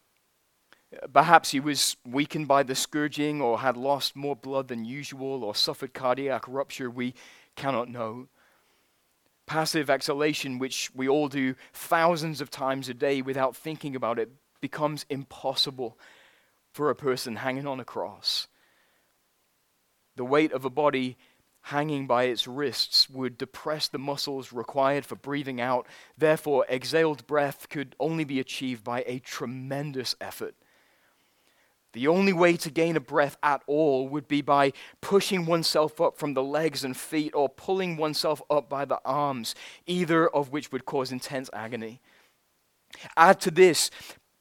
Perhaps 1.12 1.50
he 1.50 1.60
was 1.60 1.96
weakened 2.06 2.48
by 2.48 2.62
the 2.62 2.74
scourging, 2.74 3.40
or 3.40 3.60
had 3.60 3.76
lost 3.76 4.16
more 4.16 4.36
blood 4.36 4.68
than 4.68 4.84
usual, 4.84 5.44
or 5.44 5.54
suffered 5.54 5.94
cardiac 5.94 6.44
rupture. 6.46 6.90
We 6.90 7.14
cannot 7.56 7.88
know. 7.88 8.28
Passive 9.46 9.90
exhalation, 9.90 10.58
which 10.58 10.90
we 10.94 11.08
all 11.08 11.28
do 11.28 11.54
thousands 11.72 12.40
of 12.40 12.50
times 12.50 12.88
a 12.88 12.94
day 12.94 13.22
without 13.22 13.56
thinking 13.56 13.96
about 13.96 14.18
it, 14.18 14.30
becomes 14.60 15.06
impossible 15.08 15.98
for 16.72 16.90
a 16.90 16.94
person 16.94 17.36
hanging 17.36 17.66
on 17.66 17.80
a 17.80 17.84
cross. 17.84 18.46
The 20.16 20.24
weight 20.24 20.52
of 20.52 20.64
a 20.64 20.70
body 20.70 21.16
hanging 21.62 22.06
by 22.06 22.24
its 22.24 22.46
wrists 22.48 23.08
would 23.10 23.38
depress 23.38 23.88
the 23.88 23.98
muscles 23.98 24.52
required 24.52 25.04
for 25.04 25.16
breathing 25.16 25.60
out. 25.60 25.86
Therefore, 26.16 26.64
exhaled 26.68 27.26
breath 27.26 27.68
could 27.68 27.94
only 28.00 28.24
be 28.24 28.40
achieved 28.40 28.82
by 28.82 29.04
a 29.06 29.18
tremendous 29.18 30.16
effort. 30.20 30.54
The 31.92 32.06
only 32.06 32.32
way 32.32 32.56
to 32.58 32.70
gain 32.70 32.96
a 32.96 33.00
breath 33.00 33.36
at 33.42 33.62
all 33.66 34.08
would 34.08 34.28
be 34.28 34.42
by 34.42 34.72
pushing 35.00 35.44
oneself 35.44 36.00
up 36.00 36.16
from 36.16 36.34
the 36.34 36.42
legs 36.42 36.84
and 36.84 36.96
feet 36.96 37.34
or 37.34 37.48
pulling 37.48 37.96
oneself 37.96 38.40
up 38.48 38.68
by 38.68 38.84
the 38.84 39.00
arms, 39.04 39.54
either 39.86 40.28
of 40.28 40.52
which 40.52 40.70
would 40.70 40.84
cause 40.84 41.10
intense 41.10 41.50
agony. 41.52 42.00
Add 43.16 43.40
to 43.40 43.50
this 43.50 43.90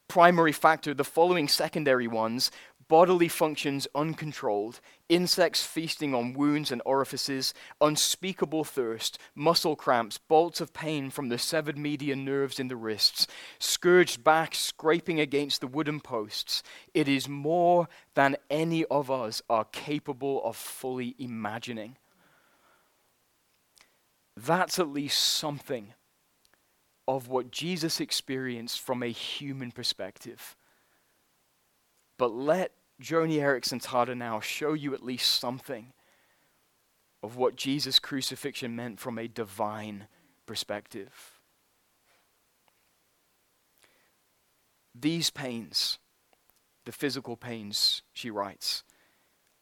primary 0.07 0.51
factor 0.51 0.93
the 0.93 1.03
following 1.03 1.47
secondary 1.47 2.07
ones 2.07 2.51
bodily 2.89 3.27
functions 3.27 3.87
uncontrolled, 3.95 4.81
insects 5.07 5.65
feasting 5.65 6.13
on 6.13 6.33
wounds 6.33 6.71
and 6.71 6.81
orifices, 6.85 7.53
unspeakable 7.79 8.63
thirst, 8.65 9.17
muscle 9.35 9.75
cramps, 9.75 10.17
bolts 10.17 10.59
of 10.59 10.73
pain 10.73 11.09
from 11.09 11.29
the 11.29 11.37
severed 11.37 11.77
median 11.77 12.25
nerves 12.25 12.59
in 12.59 12.67
the 12.67 12.75
wrists, 12.75 13.27
scourged 13.59 14.23
back 14.23 14.53
scraping 14.53 15.19
against 15.19 15.61
the 15.61 15.67
wooden 15.67 16.01
posts. 16.01 16.61
It 16.93 17.07
is 17.07 17.29
more 17.29 17.87
than 18.15 18.35
any 18.49 18.83
of 18.85 19.09
us 19.09 19.41
are 19.49 19.65
capable 19.65 20.43
of 20.43 20.57
fully 20.57 21.15
imagining. 21.19 21.95
That's 24.35 24.79
at 24.79 24.89
least 24.89 25.19
something 25.19 25.93
of 27.07 27.27
what 27.27 27.51
Jesus 27.51 27.99
experienced 27.99 28.79
from 28.79 29.03
a 29.03 29.07
human 29.07 29.71
perspective. 29.71 30.55
But 32.17 32.31
let 32.31 32.71
Joni 33.01 33.37
Eareckson 33.37 33.81
Tada 33.81 34.15
now 34.15 34.39
show 34.39 34.73
you 34.73 34.93
at 34.93 35.03
least 35.03 35.39
something 35.39 35.93
of 37.23 37.35
what 37.35 37.55
Jesus' 37.55 37.99
crucifixion 37.99 38.75
meant 38.75 38.99
from 38.99 39.17
a 39.17 39.27
divine 39.27 40.07
perspective. 40.45 41.39
These 44.93 45.29
pains, 45.29 45.99
the 46.85 46.91
physical 46.91 47.37
pains, 47.37 48.01
she 48.13 48.29
writes, 48.29 48.83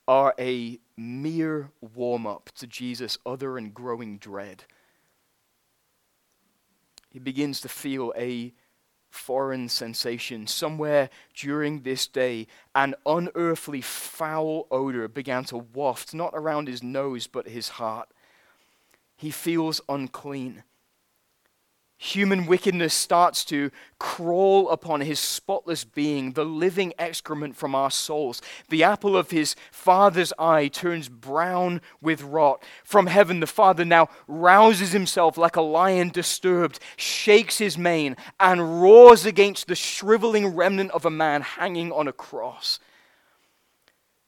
are 0.07 0.33
a 0.39 0.79
mere 0.95 1.71
warm 1.95 2.25
up 2.25 2.49
to 2.55 2.65
Jesus' 2.65 3.17
other 3.25 3.57
and 3.57 3.73
growing 3.73 4.17
dread 4.17 4.63
he 7.17 7.19
begins 7.19 7.61
to 7.61 7.67
feel 7.67 8.13
a 8.15 8.53
foreign 9.09 9.69
sensation. 9.69 10.47
Somewhere 10.47 11.09
during 11.33 11.81
this 11.81 12.07
day, 12.07 12.47
an 12.75 12.95
unearthly 13.05 13.81
foul 13.81 14.67
odor 14.71 15.07
began 15.07 15.43
to 15.45 15.57
waft, 15.57 16.13
not 16.13 16.31
around 16.33 16.67
his 16.67 16.83
nose, 16.83 17.27
but 17.27 17.47
his 17.47 17.69
heart. 17.69 18.09
He 19.15 19.31
feels 19.31 19.81
unclean 19.89 20.63
human 21.97 22.45
wickedness 22.45 22.93
starts 22.93 23.43
to 23.45 23.71
crawl 23.99 24.69
upon 24.69 25.01
his 25.01 25.19
spotless 25.19 25.83
being, 25.83 26.33
the 26.33 26.45
living 26.45 26.93
excrement 26.99 27.55
from 27.55 27.73
our 27.73 27.89
souls. 27.89 28.41
The 28.69 28.83
apple 28.83 29.17
of 29.17 29.31
his 29.31 29.55
father's 29.71 30.31
eye 30.37 30.67
turns 30.67 31.09
brown 31.09 31.81
with 31.99 32.21
rot. 32.21 32.63
From 32.83 33.07
heaven, 33.07 33.39
the 33.39 33.47
father 33.47 33.83
now 33.83 34.09
rouses 34.27 34.91
himself 34.91 35.37
like 35.37 35.55
a 35.55 35.61
lion 35.61 36.09
disturbed, 36.09 36.79
shakes 36.95 37.57
his 37.57 37.77
mane, 37.77 38.15
and 38.39 38.81
roars 38.81 39.25
against 39.25 39.67
the 39.67 39.75
shriveling 39.75 40.55
remnant 40.55 40.91
of 40.91 41.05
a 41.05 41.09
man 41.11 41.41
hanging 41.41 41.91
on 41.91 42.07
a 42.07 42.13
cross. 42.13 42.79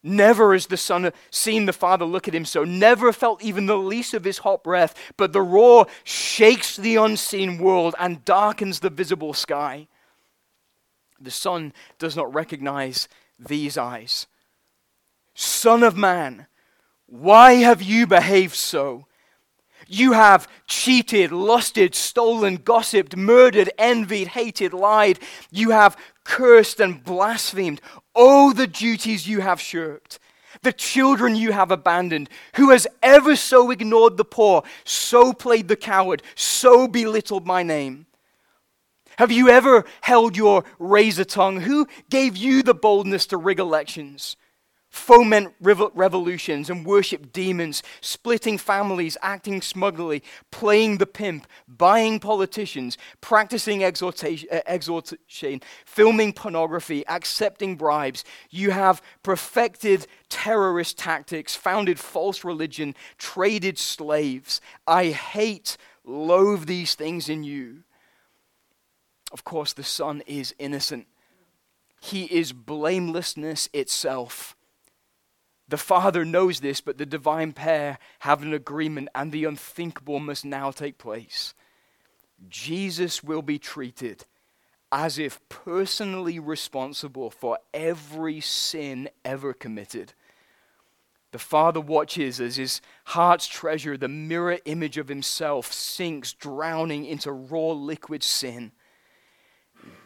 Never 0.02 0.54
has 0.54 0.68
the 0.68 0.78
son 0.78 1.12
seen 1.30 1.66
the 1.66 1.74
father 1.74 2.06
look 2.06 2.28
at 2.28 2.36
him 2.36 2.46
so, 2.46 2.64
never 2.64 3.12
felt 3.12 3.44
even 3.44 3.66
the 3.66 3.78
least 3.78 4.14
of 4.14 4.24
his 4.24 4.40
hot 4.40 4.64
breath, 4.64 4.96
but 5.18 5.34
the 5.34 5.42
roar 5.42 5.88
shakes 6.06 6.78
the 6.78 6.96
unseen 6.96 7.58
world 7.58 7.96
and 8.00 8.24
darkens 8.24 8.80
the 8.80 8.90
visible 8.90 9.34
sky. 9.34 9.88
The 11.20 11.32
son 11.32 11.74
does 11.98 12.16
not 12.16 12.34
recognize 12.34 13.10
these 13.38 13.78
eyes. 13.78 14.28
Son 15.34 15.84
of 15.84 15.98
man, 15.98 16.48
why 17.06 17.54
have 17.56 17.82
you 17.82 18.08
behaved 18.08 18.56
so? 18.56 19.06
You 19.88 20.12
have 20.12 20.48
cheated, 20.68 21.32
lusted, 21.32 21.96
stolen, 21.96 22.58
gossiped, 22.58 23.16
murdered, 23.16 23.72
envied, 23.78 24.28
hated, 24.30 24.74
lied. 24.74 25.20
You 25.50 25.72
have 25.72 25.98
cursed 26.24 26.80
and 26.80 27.04
blasphemed. 27.04 27.82
Oh, 28.16 28.54
the 28.54 28.68
duties 28.68 29.28
you 29.28 29.42
have 29.42 29.62
shirked, 29.62 30.20
the 30.62 30.74
children 30.74 31.36
you 31.36 31.52
have 31.52 31.72
abandoned. 31.72 32.30
Who 32.56 32.72
has 32.72 32.88
ever 33.02 33.36
so 33.36 33.72
ignored 33.72 34.18
the 34.18 34.26
poor, 34.26 34.64
so 34.84 35.34
played 35.34 35.68
the 35.68 35.76
coward, 35.76 36.24
so 36.36 36.88
belittled 36.88 37.46
my 37.46 37.64
name? 37.64 38.08
Have 39.18 39.32
you 39.32 39.50
ever 39.50 39.86
held 40.02 40.38
your 40.38 40.64
razor 40.80 41.26
tongue? 41.26 41.62
Who 41.62 41.88
gave 42.10 42.38
you 42.38 42.64
the 42.64 42.74
boldness 42.74 43.28
to 43.28 43.38
rig 43.38 43.60
elections? 43.60 44.38
Foment 44.90 45.54
revolutions 45.60 46.70
and 46.70 46.86
worship 46.86 47.32
demons, 47.32 47.84
splitting 48.02 48.58
families, 48.58 49.18
acting 49.22 49.62
smugly, 49.62 50.24
playing 50.52 50.98
the 50.98 51.06
pimp, 51.06 51.46
buying 51.68 52.20
politicians, 52.20 52.98
practicing 53.22 53.84
exhortation, 53.84 54.50
uh, 54.52 54.62
exhortation, 54.66 55.62
filming 55.86 56.34
pornography, 56.34 57.06
accepting 57.08 57.76
bribes. 57.76 58.24
You 58.50 58.72
have 58.72 59.02
perfected 59.22 60.08
terrorist 60.28 60.98
tactics, 60.98 61.56
founded 61.56 62.00
false 62.00 62.44
religion, 62.44 62.96
traded 63.18 63.78
slaves. 63.78 64.60
I 64.88 65.08
hate, 65.08 65.78
loathe 66.04 66.66
these 66.66 66.96
things 66.96 67.30
in 67.30 67.44
you. 67.44 67.84
Of 69.32 69.44
course, 69.44 69.74
the 69.74 69.84
Son 69.84 70.24
is 70.26 70.56
innocent. 70.58 71.06
He 72.02 72.24
is 72.26 72.54
blamelessness 72.54 73.70
itself. 73.74 74.56
The 75.70 75.78
Father 75.78 76.26
knows 76.26 76.60
this, 76.60 76.82
but 76.82 76.98
the 76.98 77.06
divine 77.06 77.54
pair 77.54 78.00
have 78.20 78.42
an 78.42 78.54
agreement, 78.54 79.10
and 79.14 79.32
the 79.32 79.46
unthinkable 79.46 80.20
must 80.20 80.44
now 80.44 80.72
take 80.72 80.98
place. 80.98 81.54
Jesus 82.50 83.24
will 83.24 83.44
be 83.44 83.60
treated 83.60 84.26
as 84.92 85.20
if 85.20 85.40
personally 85.50 86.40
responsible 86.40 87.30
for 87.30 87.60
every 87.74 88.42
sin 88.42 89.10
ever 89.24 89.54
committed. 89.54 90.14
The 91.32 91.38
Father 91.38 91.80
watches 91.80 92.42
as 92.42 92.56
his 92.56 92.82
heart's 93.06 93.46
treasure, 93.46 93.96
the 93.96 94.08
mirror 94.08 94.58
image 94.66 94.98
of 94.98 95.08
himself, 95.08 95.72
sinks, 95.72 96.34
drowning 96.34 97.06
into 97.06 97.32
raw 97.32 97.70
liquid 97.70 98.24
sin. 98.24 98.72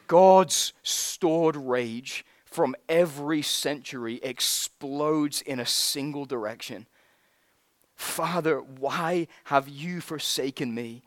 God's 0.08 0.74
stored 0.84 1.56
rage 1.56 2.26
from 2.54 2.76
every 2.88 3.42
century 3.42 4.20
explodes 4.22 5.42
in 5.42 5.60
a 5.60 5.66
single 5.66 6.26
direction. 6.26 6.86
Father, 7.96 8.60
why 8.60 9.28
have 9.46 9.68
you 9.68 10.00
forsaken 10.00 10.76
me? 10.76 11.02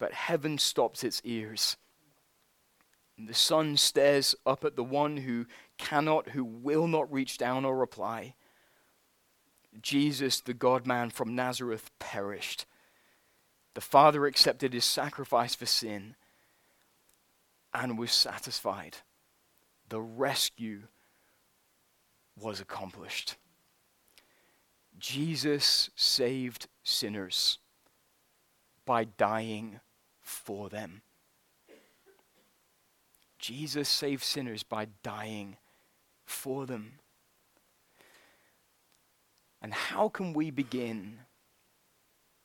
But 0.00 0.12
heaven 0.12 0.58
stops 0.58 1.04
its 1.04 1.22
ears. 1.24 1.76
And 3.16 3.28
the 3.28 3.34
sun 3.34 3.76
stares 3.76 4.34
up 4.44 4.64
at 4.64 4.74
the 4.74 4.82
one 4.82 5.18
who 5.18 5.46
cannot, 5.78 6.30
who 6.30 6.44
will 6.44 6.88
not 6.88 7.12
reach 7.12 7.38
down 7.38 7.64
or 7.64 7.76
reply. 7.76 8.34
Jesus, 9.80 10.40
the 10.40 10.52
God 10.52 10.84
man 10.84 11.10
from 11.10 11.36
Nazareth, 11.36 11.92
perished. 12.00 12.66
The 13.74 13.80
Father 13.80 14.26
accepted 14.26 14.72
his 14.72 14.84
sacrifice 14.84 15.54
for 15.54 15.66
sin 15.66 16.16
and 17.72 17.98
was 17.98 18.12
satisfied. 18.12 18.98
The 19.88 20.00
rescue 20.00 20.82
was 22.38 22.60
accomplished. 22.60 23.36
Jesus 24.98 25.90
saved 25.94 26.68
sinners 26.82 27.58
by 28.84 29.04
dying 29.04 29.80
for 30.20 30.68
them. 30.68 31.02
Jesus 33.38 33.88
saved 33.88 34.22
sinners 34.22 34.62
by 34.62 34.88
dying 35.02 35.56
for 36.24 36.66
them. 36.66 36.98
And 39.62 39.72
how 39.72 40.08
can 40.08 40.32
we 40.32 40.50
begin? 40.50 41.20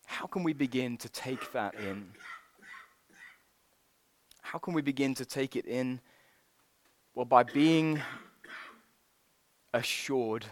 How 0.05 0.25
can 0.25 0.43
we 0.43 0.53
begin 0.53 0.97
to 0.97 1.09
take 1.09 1.51
that 1.51 1.75
in? 1.75 2.11
How 4.55 4.59
can 4.59 4.73
we 4.73 4.81
begin 4.81 5.13
to 5.15 5.25
take 5.25 5.57
it 5.57 5.65
in? 5.65 5.99
Well, 7.13 7.25
by 7.25 7.43
being 7.43 8.01
assured 9.73 10.45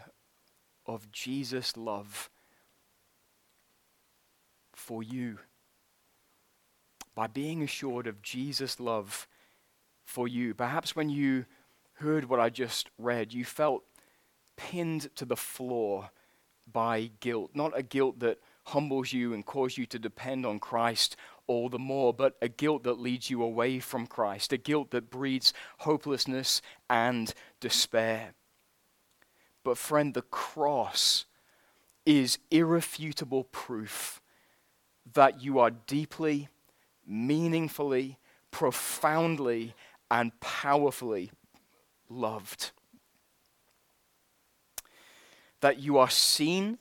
of 0.85 1.09
Jesus' 1.13 1.77
love 1.77 2.29
for 4.73 5.03
you. 5.03 5.39
By 7.15 7.27
being 7.27 7.63
assured 7.63 8.05
of 8.05 8.21
Jesus' 8.21 8.77
love 8.77 9.25
for 10.03 10.27
you. 10.27 10.53
Perhaps 10.53 10.97
when 10.97 11.07
you 11.07 11.45
heard 11.93 12.25
what 12.25 12.41
I 12.41 12.49
just 12.49 12.89
read, 12.97 13.31
you 13.31 13.45
felt 13.45 13.83
pinned 14.57 15.15
to 15.15 15.23
the 15.23 15.37
floor 15.37 16.09
by 16.69 17.09
guilt. 17.21 17.51
Not 17.53 17.71
a 17.73 17.83
guilt 17.83 18.19
that 18.19 18.39
humbles 18.65 19.13
you 19.13 19.33
and 19.33 19.45
causes 19.45 19.77
you 19.77 19.85
to 19.85 19.97
depend 19.97 20.45
on 20.45 20.59
Christ 20.59 21.15
all 21.47 21.69
the 21.69 21.79
more, 21.79 22.13
but 22.13 22.35
a 22.41 22.47
guilt 22.47 22.83
that 22.83 22.99
leads 22.99 23.29
you 23.29 23.43
away 23.43 23.79
from 23.79 24.07
Christ, 24.07 24.53
a 24.53 24.57
guilt 24.57 24.91
that 24.91 25.09
breeds 25.09 25.53
hopelessness 25.79 26.61
and 26.89 27.33
despair. 27.59 28.33
But, 29.63 29.77
friend, 29.77 30.13
the 30.13 30.21
cross 30.21 31.25
is 32.05 32.37
irrefutable 32.51 33.45
proof 33.45 34.21
that 35.13 35.41
you 35.41 35.59
are 35.59 35.71
deeply, 35.71 36.49
meaningfully, 37.05 38.17
profoundly, 38.51 39.73
and 40.09 40.37
powerfully 40.39 41.31
loved. 42.09 42.71
That 45.61 45.79
you 45.79 45.97
are 45.97 46.09
seen, 46.09 46.77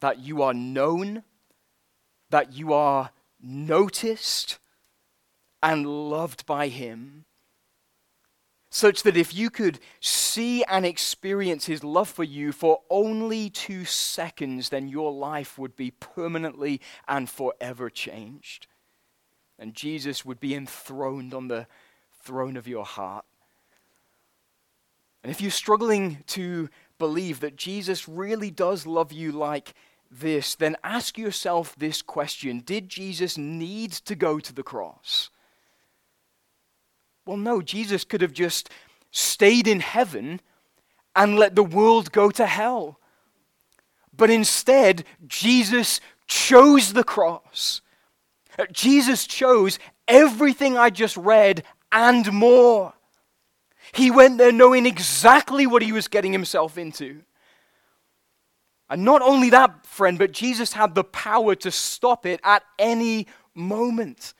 that 0.00 0.18
you 0.18 0.42
are 0.42 0.54
known, 0.54 1.22
that 2.30 2.52
you 2.52 2.72
are 2.72 3.10
noticed 3.40 4.58
and 5.62 5.86
loved 6.10 6.46
by 6.46 6.68
Him 6.68 7.24
such 8.70 9.02
that 9.02 9.16
if 9.16 9.34
you 9.34 9.50
could 9.50 9.78
see 10.00 10.62
and 10.64 10.84
experience 10.84 11.66
his 11.66 11.82
love 11.82 12.08
for 12.08 12.24
you 12.24 12.52
for 12.52 12.80
only 12.90 13.48
two 13.48 13.84
seconds, 13.84 14.68
then 14.68 14.88
your 14.88 15.12
life 15.12 15.58
would 15.58 15.74
be 15.74 15.90
permanently 15.92 16.80
and 17.06 17.30
forever 17.30 17.88
changed. 17.88 18.66
And 19.58 19.74
Jesus 19.74 20.24
would 20.24 20.38
be 20.38 20.54
enthroned 20.54 21.32
on 21.32 21.48
the 21.48 21.66
throne 22.22 22.56
of 22.56 22.68
your 22.68 22.84
heart. 22.84 23.24
And 25.22 25.30
if 25.30 25.40
you're 25.40 25.50
struggling 25.50 26.22
to 26.28 26.68
believe 26.98 27.40
that 27.40 27.56
Jesus 27.56 28.08
really 28.08 28.50
does 28.50 28.86
love 28.86 29.12
you 29.12 29.32
like 29.32 29.74
this, 30.10 30.54
then 30.54 30.76
ask 30.82 31.18
yourself 31.18 31.74
this 31.76 32.02
question 32.02 32.60
Did 32.60 32.88
Jesus 32.88 33.36
need 33.36 33.92
to 33.92 34.14
go 34.14 34.38
to 34.38 34.52
the 34.52 34.62
cross? 34.62 35.30
Well, 37.26 37.36
no, 37.36 37.60
Jesus 37.60 38.04
could 38.04 38.22
have 38.22 38.32
just 38.32 38.70
stayed 39.10 39.68
in 39.68 39.80
heaven 39.80 40.40
and 41.14 41.38
let 41.38 41.56
the 41.56 41.62
world 41.62 42.12
go 42.12 42.30
to 42.30 42.46
hell. 42.46 42.98
But 44.16 44.30
instead, 44.30 45.04
Jesus 45.26 46.00
chose 46.26 46.92
the 46.92 47.04
cross. 47.04 47.82
Jesus 48.72 49.26
chose 49.26 49.78
everything 50.06 50.76
I 50.76 50.90
just 50.90 51.16
read 51.16 51.64
and 51.92 52.32
more. 52.32 52.94
He 53.92 54.10
went 54.10 54.38
there 54.38 54.52
knowing 54.52 54.86
exactly 54.86 55.66
what 55.66 55.82
he 55.82 55.92
was 55.92 56.08
getting 56.08 56.32
himself 56.32 56.76
into. 56.76 57.22
And 58.90 59.04
not 59.04 59.20
only 59.22 59.50
that, 59.50 59.84
friend, 59.86 60.18
but 60.18 60.32
Jesus 60.32 60.72
had 60.72 60.94
the 60.94 61.04
power 61.04 61.54
to 61.56 61.70
stop 61.70 62.24
it 62.24 62.40
at 62.42 62.62
any 62.78 63.26
moment. 63.54 64.34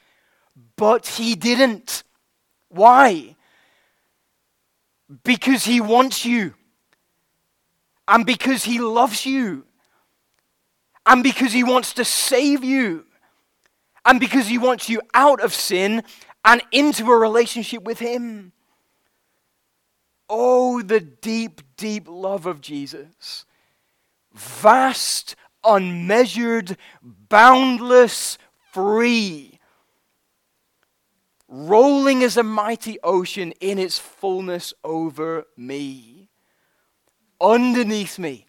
But 0.77 1.07
he 1.07 1.35
didn't. 1.35 2.03
Why? 2.69 3.37
Because 5.23 5.65
he 5.65 5.81
wants 5.81 6.25
you. 6.25 6.55
And 8.07 8.25
because 8.25 8.65
he 8.65 8.79
loves 8.79 9.27
you. 9.27 9.65
And 11.05 11.23
because 11.23 11.53
he 11.53 11.65
wants 11.65 11.93
to 11.95 12.05
save 12.05 12.65
you. 12.65 13.05
And 14.05 14.19
because 14.19 14.47
he 14.47 14.57
wants 14.57 14.89
you 14.89 15.03
out 15.13 15.43
of 15.43 15.53
sin 15.53 16.03
and 16.45 16.63
into 16.73 17.11
a 17.11 17.19
relationship 17.19 17.83
with 17.83 17.99
him. 17.99 18.53
Oh, 20.31 20.83
the 20.83 21.01
deep, 21.01 21.61
deep 21.77 22.07
love 22.09 22.47
of 22.47 22.61
Jesus. 22.61 23.45
Vast, 24.39 25.37
unmeasured, 25.65 26.77
boundless, 27.03 28.39
free 28.73 29.59
rolling 31.49 32.23
as 32.23 32.37
a 32.37 32.43
mighty 32.43 32.99
ocean 33.03 33.53
in 33.61 33.79
its 33.79 33.99
fullness 33.99 34.75
over 34.85 35.47
me. 35.57 36.29
Underneath 37.41 38.19
me, 38.19 38.47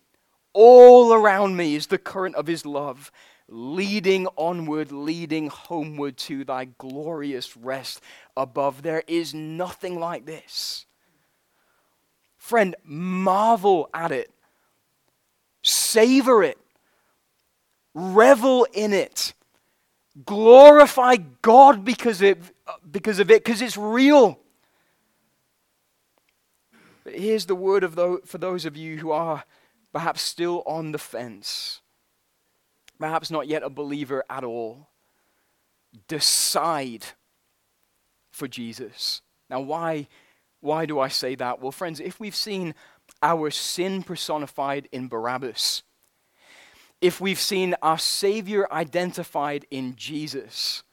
all 0.54 1.14
around 1.14 1.56
me, 1.56 1.76
is 1.76 1.88
the 1.88 1.98
current 1.98 2.36
of 2.36 2.48
his 2.48 2.66
love, 2.66 3.12
leading 3.48 4.28
onward, 4.36 4.92
leading 4.92 5.48
homeward 5.48 6.18
to 6.18 6.44
thy 6.44 6.66
glorious 6.66 7.56
rest 7.56 8.02
above. 8.36 8.82
There 8.82 9.04
is 9.08 9.34
nothing 9.34 10.00
like 10.00 10.26
this. 10.26 10.86
Friend, 12.38 12.76
marvel 12.84 13.90
at 13.94 14.12
it, 14.12 14.32
savor 15.64 16.44
it, 16.44 16.58
revel 17.94 18.68
in 18.74 18.94
it 18.94 19.34
glorify 20.26 21.18
God 21.42 21.86
because 21.86 22.22
of, 22.22 22.52
because 22.90 23.20
of 23.20 23.32
it, 23.32 23.44
because 23.44 23.62
it's 23.62 23.78
real. 23.78 24.40
But 27.04 27.14
here's 27.16 27.46
the 27.46 27.56
word 27.56 27.84
of 27.84 27.96
those, 27.96 28.22
for 28.26 28.38
those 28.38 28.66
of 28.66 28.76
you 28.76 28.98
who 28.98 29.12
are 29.12 29.44
perhaps 29.94 30.22
still 30.22 30.64
on 30.66 30.92
the 30.92 30.98
fence, 30.98 31.82
perhaps 33.00 33.32
not 33.32 33.48
yet 33.48 33.64
a 33.64 33.70
believer 33.70 34.24
at 34.30 34.44
all. 34.44 34.90
Decide 36.08 37.06
for 38.32 38.48
Jesus. 38.48 39.22
Now, 39.50 39.62
why, 39.62 40.08
why 40.60 40.86
do 40.86 41.00
I 41.00 41.08
say 41.08 41.34
that? 41.36 41.60
Well, 41.60 41.72
friends, 41.72 42.00
if 42.00 42.20
we've 42.20 42.36
seen 42.36 42.76
our 43.22 43.52
sin 43.52 44.04
personified 44.04 44.88
in 44.92 45.08
Barabbas, 45.08 45.84
if 47.02 47.22
we've 47.22 47.40
seen 47.40 47.76
our 47.82 47.98
Savior 47.98 48.72
identified 48.72 49.66
in 49.72 49.96
Jesus, 49.96 50.84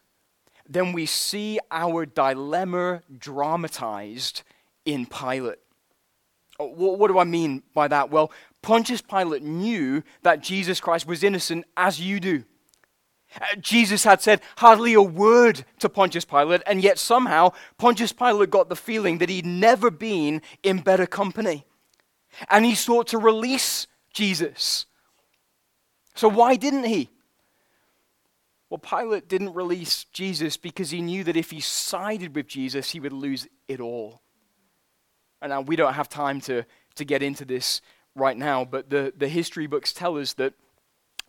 then 0.68 0.92
we 0.92 1.06
see 1.06 1.58
our 1.70 2.06
dilemma 2.06 3.02
dramatized 3.18 4.42
in 4.84 5.06
Pilate. 5.06 5.58
Oh, 6.58 6.66
what 6.66 7.08
do 7.08 7.18
I 7.18 7.24
mean 7.24 7.62
by 7.74 7.88
that? 7.88 8.10
Well, 8.10 8.32
Pontius 8.62 9.02
Pilate 9.02 9.42
knew 9.42 10.02
that 10.22 10.42
Jesus 10.42 10.80
Christ 10.80 11.06
was 11.06 11.22
innocent 11.22 11.66
as 11.76 12.00
you 12.00 12.18
do. 12.18 12.44
Uh, 13.40 13.56
Jesus 13.60 14.04
had 14.04 14.22
said 14.22 14.40
hardly 14.56 14.94
a 14.94 15.02
word 15.02 15.64
to 15.80 15.88
Pontius 15.88 16.24
Pilate, 16.24 16.62
and 16.66 16.82
yet 16.82 16.98
somehow 16.98 17.52
Pontius 17.76 18.12
Pilate 18.12 18.50
got 18.50 18.68
the 18.68 18.76
feeling 18.76 19.18
that 19.18 19.28
he'd 19.28 19.44
never 19.44 19.90
been 19.90 20.40
in 20.62 20.78
better 20.78 21.06
company. 21.06 21.66
And 22.48 22.64
he 22.64 22.74
sought 22.74 23.08
to 23.08 23.18
release 23.18 23.86
Jesus. 24.12 24.86
So, 26.14 26.28
why 26.28 26.56
didn't 26.56 26.84
he? 26.84 27.10
Well, 28.68 28.78
Pilate 28.78 29.28
didn't 29.28 29.54
release 29.54 30.04
Jesus 30.12 30.56
because 30.56 30.90
he 30.90 31.00
knew 31.00 31.22
that 31.24 31.36
if 31.36 31.50
he 31.50 31.60
sided 31.60 32.34
with 32.34 32.48
Jesus, 32.48 32.90
he 32.90 33.00
would 33.00 33.12
lose 33.12 33.46
it 33.68 33.80
all. 33.80 34.22
And 35.40 35.50
now 35.50 35.60
we 35.60 35.76
don't 35.76 35.94
have 35.94 36.08
time 36.08 36.40
to, 36.42 36.64
to 36.96 37.04
get 37.04 37.22
into 37.22 37.44
this 37.44 37.80
right 38.14 38.36
now, 38.36 38.64
but 38.64 38.90
the, 38.90 39.12
the 39.16 39.28
history 39.28 39.66
books 39.66 39.92
tell 39.92 40.18
us 40.18 40.32
that 40.34 40.54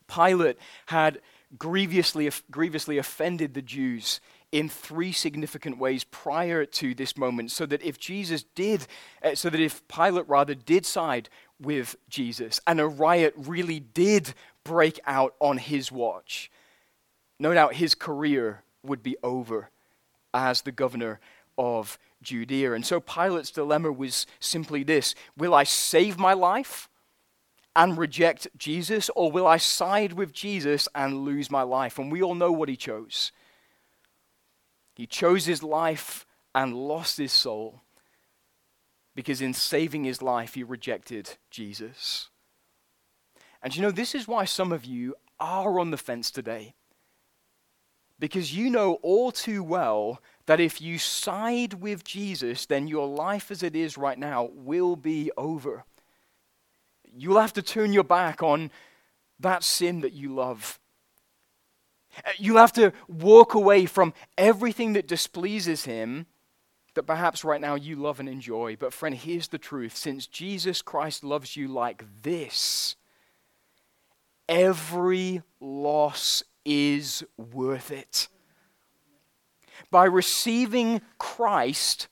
Pilate 0.08 0.58
had 0.88 1.22
grievously, 1.58 2.32
grievously 2.50 2.98
offended 2.98 3.54
the 3.54 3.62
Jews 3.62 4.20
in 4.52 4.70
three 4.70 5.12
significant 5.12 5.78
ways 5.78 6.04
prior 6.06 6.66
to 6.66 6.94
this 6.96 7.18
moment 7.18 7.52
so 7.52 7.66
that 7.66 7.84
if 7.84 8.00
Jesus 8.00 8.44
did, 8.56 8.88
uh, 9.24 9.36
so 9.36 9.50
that 9.50 9.60
if 9.60 9.86
Pilate 9.88 10.28
rather 10.28 10.56
did 10.56 10.86
side 10.86 11.30
with 11.60 11.96
Jesus 12.10 12.60
and 12.66 12.80
a 12.80 12.88
riot 12.88 13.34
really 13.36 13.80
did 13.80 14.34
break 14.64 15.00
out 15.06 15.36
on 15.40 15.58
his 15.58 15.92
watch, 15.92 16.50
no 17.40 17.54
doubt 17.54 17.76
his 17.76 17.94
career 17.94 18.64
would 18.84 19.04
be 19.04 19.18
over 19.22 19.70
as 20.34 20.62
the 20.62 20.72
governor 20.72 21.20
of 21.58 21.98
Judea. 22.22 22.74
And 22.74 22.86
so 22.86 23.00
Pilate's 23.00 23.52
dilemma 23.52 23.92
was 23.92 24.26
simply 24.40 24.84
this 24.84 25.14
Will 25.36 25.54
I 25.54 25.64
save 25.64 26.18
my 26.18 26.34
life 26.34 26.90
and 27.76 27.98
reject 27.98 28.48
Jesus, 28.58 29.10
or 29.16 29.32
will 29.32 29.46
I 29.46 29.58
side 29.58 30.14
with 30.14 30.34
Jesus 30.34 30.88
and 30.96 31.24
lose 31.24 31.52
my 31.52 31.62
life? 31.62 32.00
And 32.00 32.12
we 32.12 32.24
all 32.24 32.34
know 32.34 32.52
what 32.52 32.70
he 32.70 32.76
chose. 32.76 33.32
He 34.98 35.06
chose 35.06 35.46
his 35.46 35.62
life 35.62 36.26
and 36.56 36.74
lost 36.74 37.20
his 37.20 37.32
soul 37.32 37.84
because 39.14 39.44
in 39.44 39.54
saving 39.54 40.06
his 40.06 40.24
life, 40.24 40.56
he 40.56 40.64
rejected 40.64 41.38
Jesus. 41.52 42.32
And 43.62 43.76
you 43.76 43.84
know, 43.84 43.92
this 43.92 44.16
is 44.16 44.28
why 44.28 44.46
some 44.46 44.72
of 44.72 44.86
you 44.86 45.14
are 45.40 45.80
on 45.80 45.92
the 45.92 45.98
fence 45.98 46.32
today. 46.32 46.74
Because 48.18 48.58
you 48.58 48.72
know 48.72 48.96
all 49.04 49.32
too 49.32 49.62
well 49.62 50.20
that 50.48 50.60
if 50.60 50.82
you 50.82 50.98
side 50.98 51.76
with 51.76 52.04
Jesus, 52.04 52.66
then 52.66 52.88
your 52.88 53.08
life 53.08 53.52
as 53.52 53.62
it 53.62 53.76
is 53.76 54.00
right 54.00 54.18
now 54.18 54.50
will 54.52 54.96
be 54.96 55.30
over. 55.38 55.84
You'll 57.16 57.40
have 57.40 57.54
to 57.54 57.62
turn 57.62 57.94
your 57.94 58.04
back 58.04 58.42
on 58.42 58.72
that 59.40 59.64
sin 59.64 60.02
that 60.02 60.14
you 60.14 60.34
love. 60.34 60.80
Uh, 62.26 62.32
You'll 62.38 62.58
have 62.58 62.74
to 62.74 62.94
walk 63.08 63.54
away 63.54 63.86
from 63.86 64.14
everything 64.38 64.94
that 64.94 65.08
displeases 65.08 65.86
Him 65.86 66.26
that 66.98 67.04
perhaps 67.04 67.44
right 67.44 67.62
now 67.62 67.76
you 67.76 67.96
love 67.96 68.20
and 68.20 68.28
enjoy. 68.28 68.76
But, 68.76 68.92
friend, 68.92 69.14
here's 69.14 69.50
the 69.50 69.60
truth 69.60 69.96
since 69.96 70.26
Jesus 70.26 70.82
Christ 70.82 71.24
loves 71.24 71.56
you 71.56 71.68
like 71.68 72.04
this, 72.24 72.96
every 74.50 75.44
loss 75.60 76.44
is 76.66 77.24
worth 77.38 77.92
it. 77.92 78.28
By 79.92 80.06
receiving 80.06 81.02
Christ, 81.20 82.08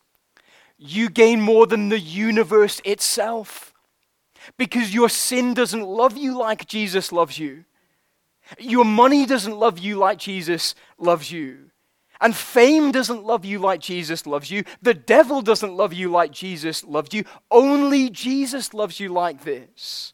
you 0.78 1.10
gain 1.10 1.41
more 1.41 1.66
than 1.66 1.89
the 1.89 1.99
universe 1.99 2.80
itself. 2.86 3.74
Because 4.58 4.93
your 4.93 5.10
sin 5.10 5.56
doesn't 5.56 5.84
love 5.84 6.16
you 6.16 6.38
like 6.38 6.68
Jesus 6.68 7.12
loves 7.12 7.39
you. 7.39 7.66
Your 8.60 8.86
money 8.86 9.26
doesn't 9.26 9.58
love 9.58 9.80
you 9.80 9.96
like 9.98 10.18
Jesus 10.18 10.76
loves 10.98 11.32
you. 11.32 11.72
And 12.22 12.36
fame 12.36 12.91
doesn't 12.91 13.24
love 13.24 13.43
you 13.43 13.60
like 13.60 13.82
Jesus 13.82 14.26
loves 14.26 14.50
you. 14.50 14.64
The 14.82 14.93
devil 14.93 15.41
doesn't 15.41 15.76
love 15.76 15.93
you 15.93 16.10
like 16.10 16.32
Jesus 16.32 16.84
loved 16.84 17.14
you. 17.14 17.26
Only 17.52 18.10
Jesus 18.10 18.74
loves 18.74 19.00
you 19.00 19.10
like 19.10 19.43
this. 19.43 20.14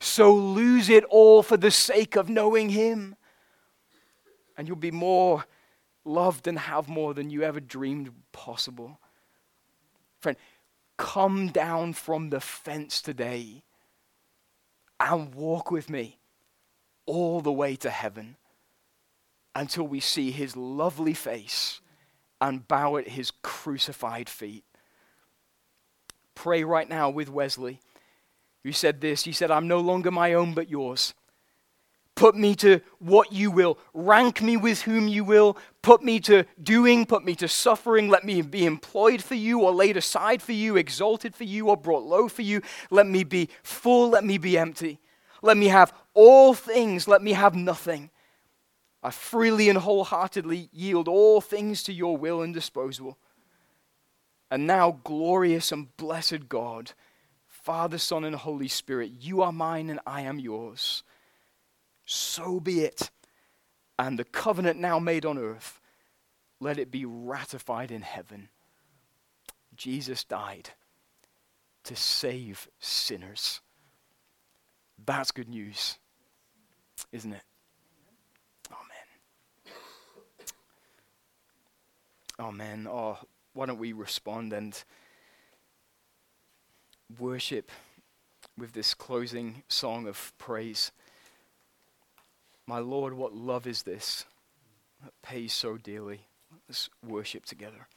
So 0.00 0.34
lose 0.34 0.88
it 0.88 1.04
all 1.04 1.42
for 1.42 1.56
the 1.56 1.70
sake 1.70 2.16
of 2.16 2.28
knowing 2.28 2.68
him 2.70 3.16
and 4.56 4.66
you'll 4.66 4.76
be 4.76 4.90
more 4.90 5.44
loved 6.04 6.46
and 6.46 6.58
have 6.58 6.88
more 6.88 7.14
than 7.14 7.30
you 7.30 7.42
ever 7.42 7.60
dreamed 7.60 8.10
possible. 8.32 8.98
Friend, 10.20 10.36
come 10.96 11.48
down 11.48 11.92
from 11.92 12.30
the 12.30 12.40
fence 12.40 13.00
today 13.00 13.62
and 14.98 15.34
walk 15.34 15.70
with 15.70 15.88
me 15.88 16.17
all 17.08 17.40
the 17.40 17.52
way 17.52 17.74
to 17.74 17.90
heaven 17.90 18.36
until 19.54 19.86
we 19.88 19.98
see 19.98 20.30
his 20.30 20.56
lovely 20.56 21.14
face 21.14 21.80
and 22.40 22.68
bow 22.68 22.98
at 22.98 23.08
his 23.08 23.32
crucified 23.42 24.28
feet. 24.28 24.62
Pray 26.34 26.62
right 26.62 26.88
now 26.88 27.10
with 27.10 27.28
Wesley, 27.28 27.80
who 28.62 28.70
said 28.70 29.00
this. 29.00 29.24
He 29.24 29.32
said, 29.32 29.50
I'm 29.50 29.66
no 29.66 29.80
longer 29.80 30.10
my 30.10 30.34
own 30.34 30.54
but 30.54 30.68
yours. 30.68 31.14
Put 32.14 32.36
me 32.36 32.54
to 32.56 32.80
what 32.98 33.32
you 33.32 33.50
will. 33.50 33.78
Rank 33.94 34.42
me 34.42 34.56
with 34.56 34.82
whom 34.82 35.08
you 35.08 35.24
will. 35.24 35.56
Put 35.82 36.02
me 36.02 36.20
to 36.20 36.44
doing, 36.62 37.06
put 37.06 37.24
me 37.24 37.34
to 37.36 37.48
suffering. 37.48 38.08
Let 38.08 38.24
me 38.24 38.42
be 38.42 38.66
employed 38.66 39.22
for 39.22 39.34
you 39.34 39.60
or 39.60 39.72
laid 39.72 39.96
aside 39.96 40.42
for 40.42 40.52
you, 40.52 40.76
exalted 40.76 41.34
for 41.34 41.44
you 41.44 41.68
or 41.68 41.76
brought 41.76 42.02
low 42.02 42.28
for 42.28 42.42
you. 42.42 42.60
Let 42.90 43.06
me 43.06 43.24
be 43.24 43.48
full. 43.62 44.10
Let 44.10 44.24
me 44.24 44.36
be 44.36 44.58
empty. 44.58 44.98
Let 45.42 45.56
me 45.56 45.68
have 45.68 45.92
all 46.18 46.54
things. 46.54 47.06
Let 47.06 47.22
me 47.22 47.32
have 47.32 47.54
nothing. 47.54 48.10
I 49.02 49.10
freely 49.10 49.68
and 49.68 49.78
wholeheartedly 49.78 50.68
yield 50.72 51.06
all 51.06 51.40
things 51.40 51.82
to 51.84 51.92
your 51.92 52.16
will 52.16 52.42
and 52.42 52.52
disposal. 52.52 53.16
And 54.50 54.66
now, 54.66 54.98
glorious 55.04 55.70
and 55.72 55.96
blessed 55.96 56.48
God, 56.48 56.92
Father, 57.46 57.98
Son, 57.98 58.24
and 58.24 58.34
Holy 58.34 58.68
Spirit, 58.68 59.12
you 59.20 59.42
are 59.42 59.52
mine 59.52 59.90
and 59.90 60.00
I 60.06 60.22
am 60.22 60.38
yours 60.38 61.02
so 62.10 62.58
be 62.58 62.80
it. 62.80 63.10
And 63.98 64.18
the 64.18 64.24
covenant 64.24 64.78
now 64.78 64.98
made 64.98 65.26
on 65.26 65.38
earth, 65.38 65.80
let 66.60 66.78
it 66.78 66.90
be 66.90 67.04
ratified 67.04 67.90
in 67.90 68.02
heaven. 68.02 68.48
Jesus 69.76 70.24
died 70.24 70.70
to 71.84 71.94
save 71.94 72.68
sinners. 72.80 73.60
That's 75.04 75.30
good 75.30 75.48
news, 75.48 75.98
isn't 77.12 77.32
it? 77.32 77.42
Amen. 78.70 79.74
Amen. 82.38 82.88
Oh, 82.90 83.18
why 83.54 83.66
don't 83.66 83.78
we 83.78 83.92
respond 83.92 84.52
and 84.52 84.82
worship 87.18 87.70
with 88.56 88.72
this 88.72 88.94
closing 88.94 89.62
song 89.68 90.06
of 90.06 90.32
praise? 90.38 90.92
My 92.66 92.78
Lord, 92.78 93.14
what 93.14 93.34
love 93.34 93.66
is 93.66 93.82
this 93.82 94.24
that 95.02 95.12
pays 95.22 95.52
so 95.52 95.76
dearly? 95.76 96.20
Let's 96.68 96.90
worship 97.06 97.46
together. 97.46 97.88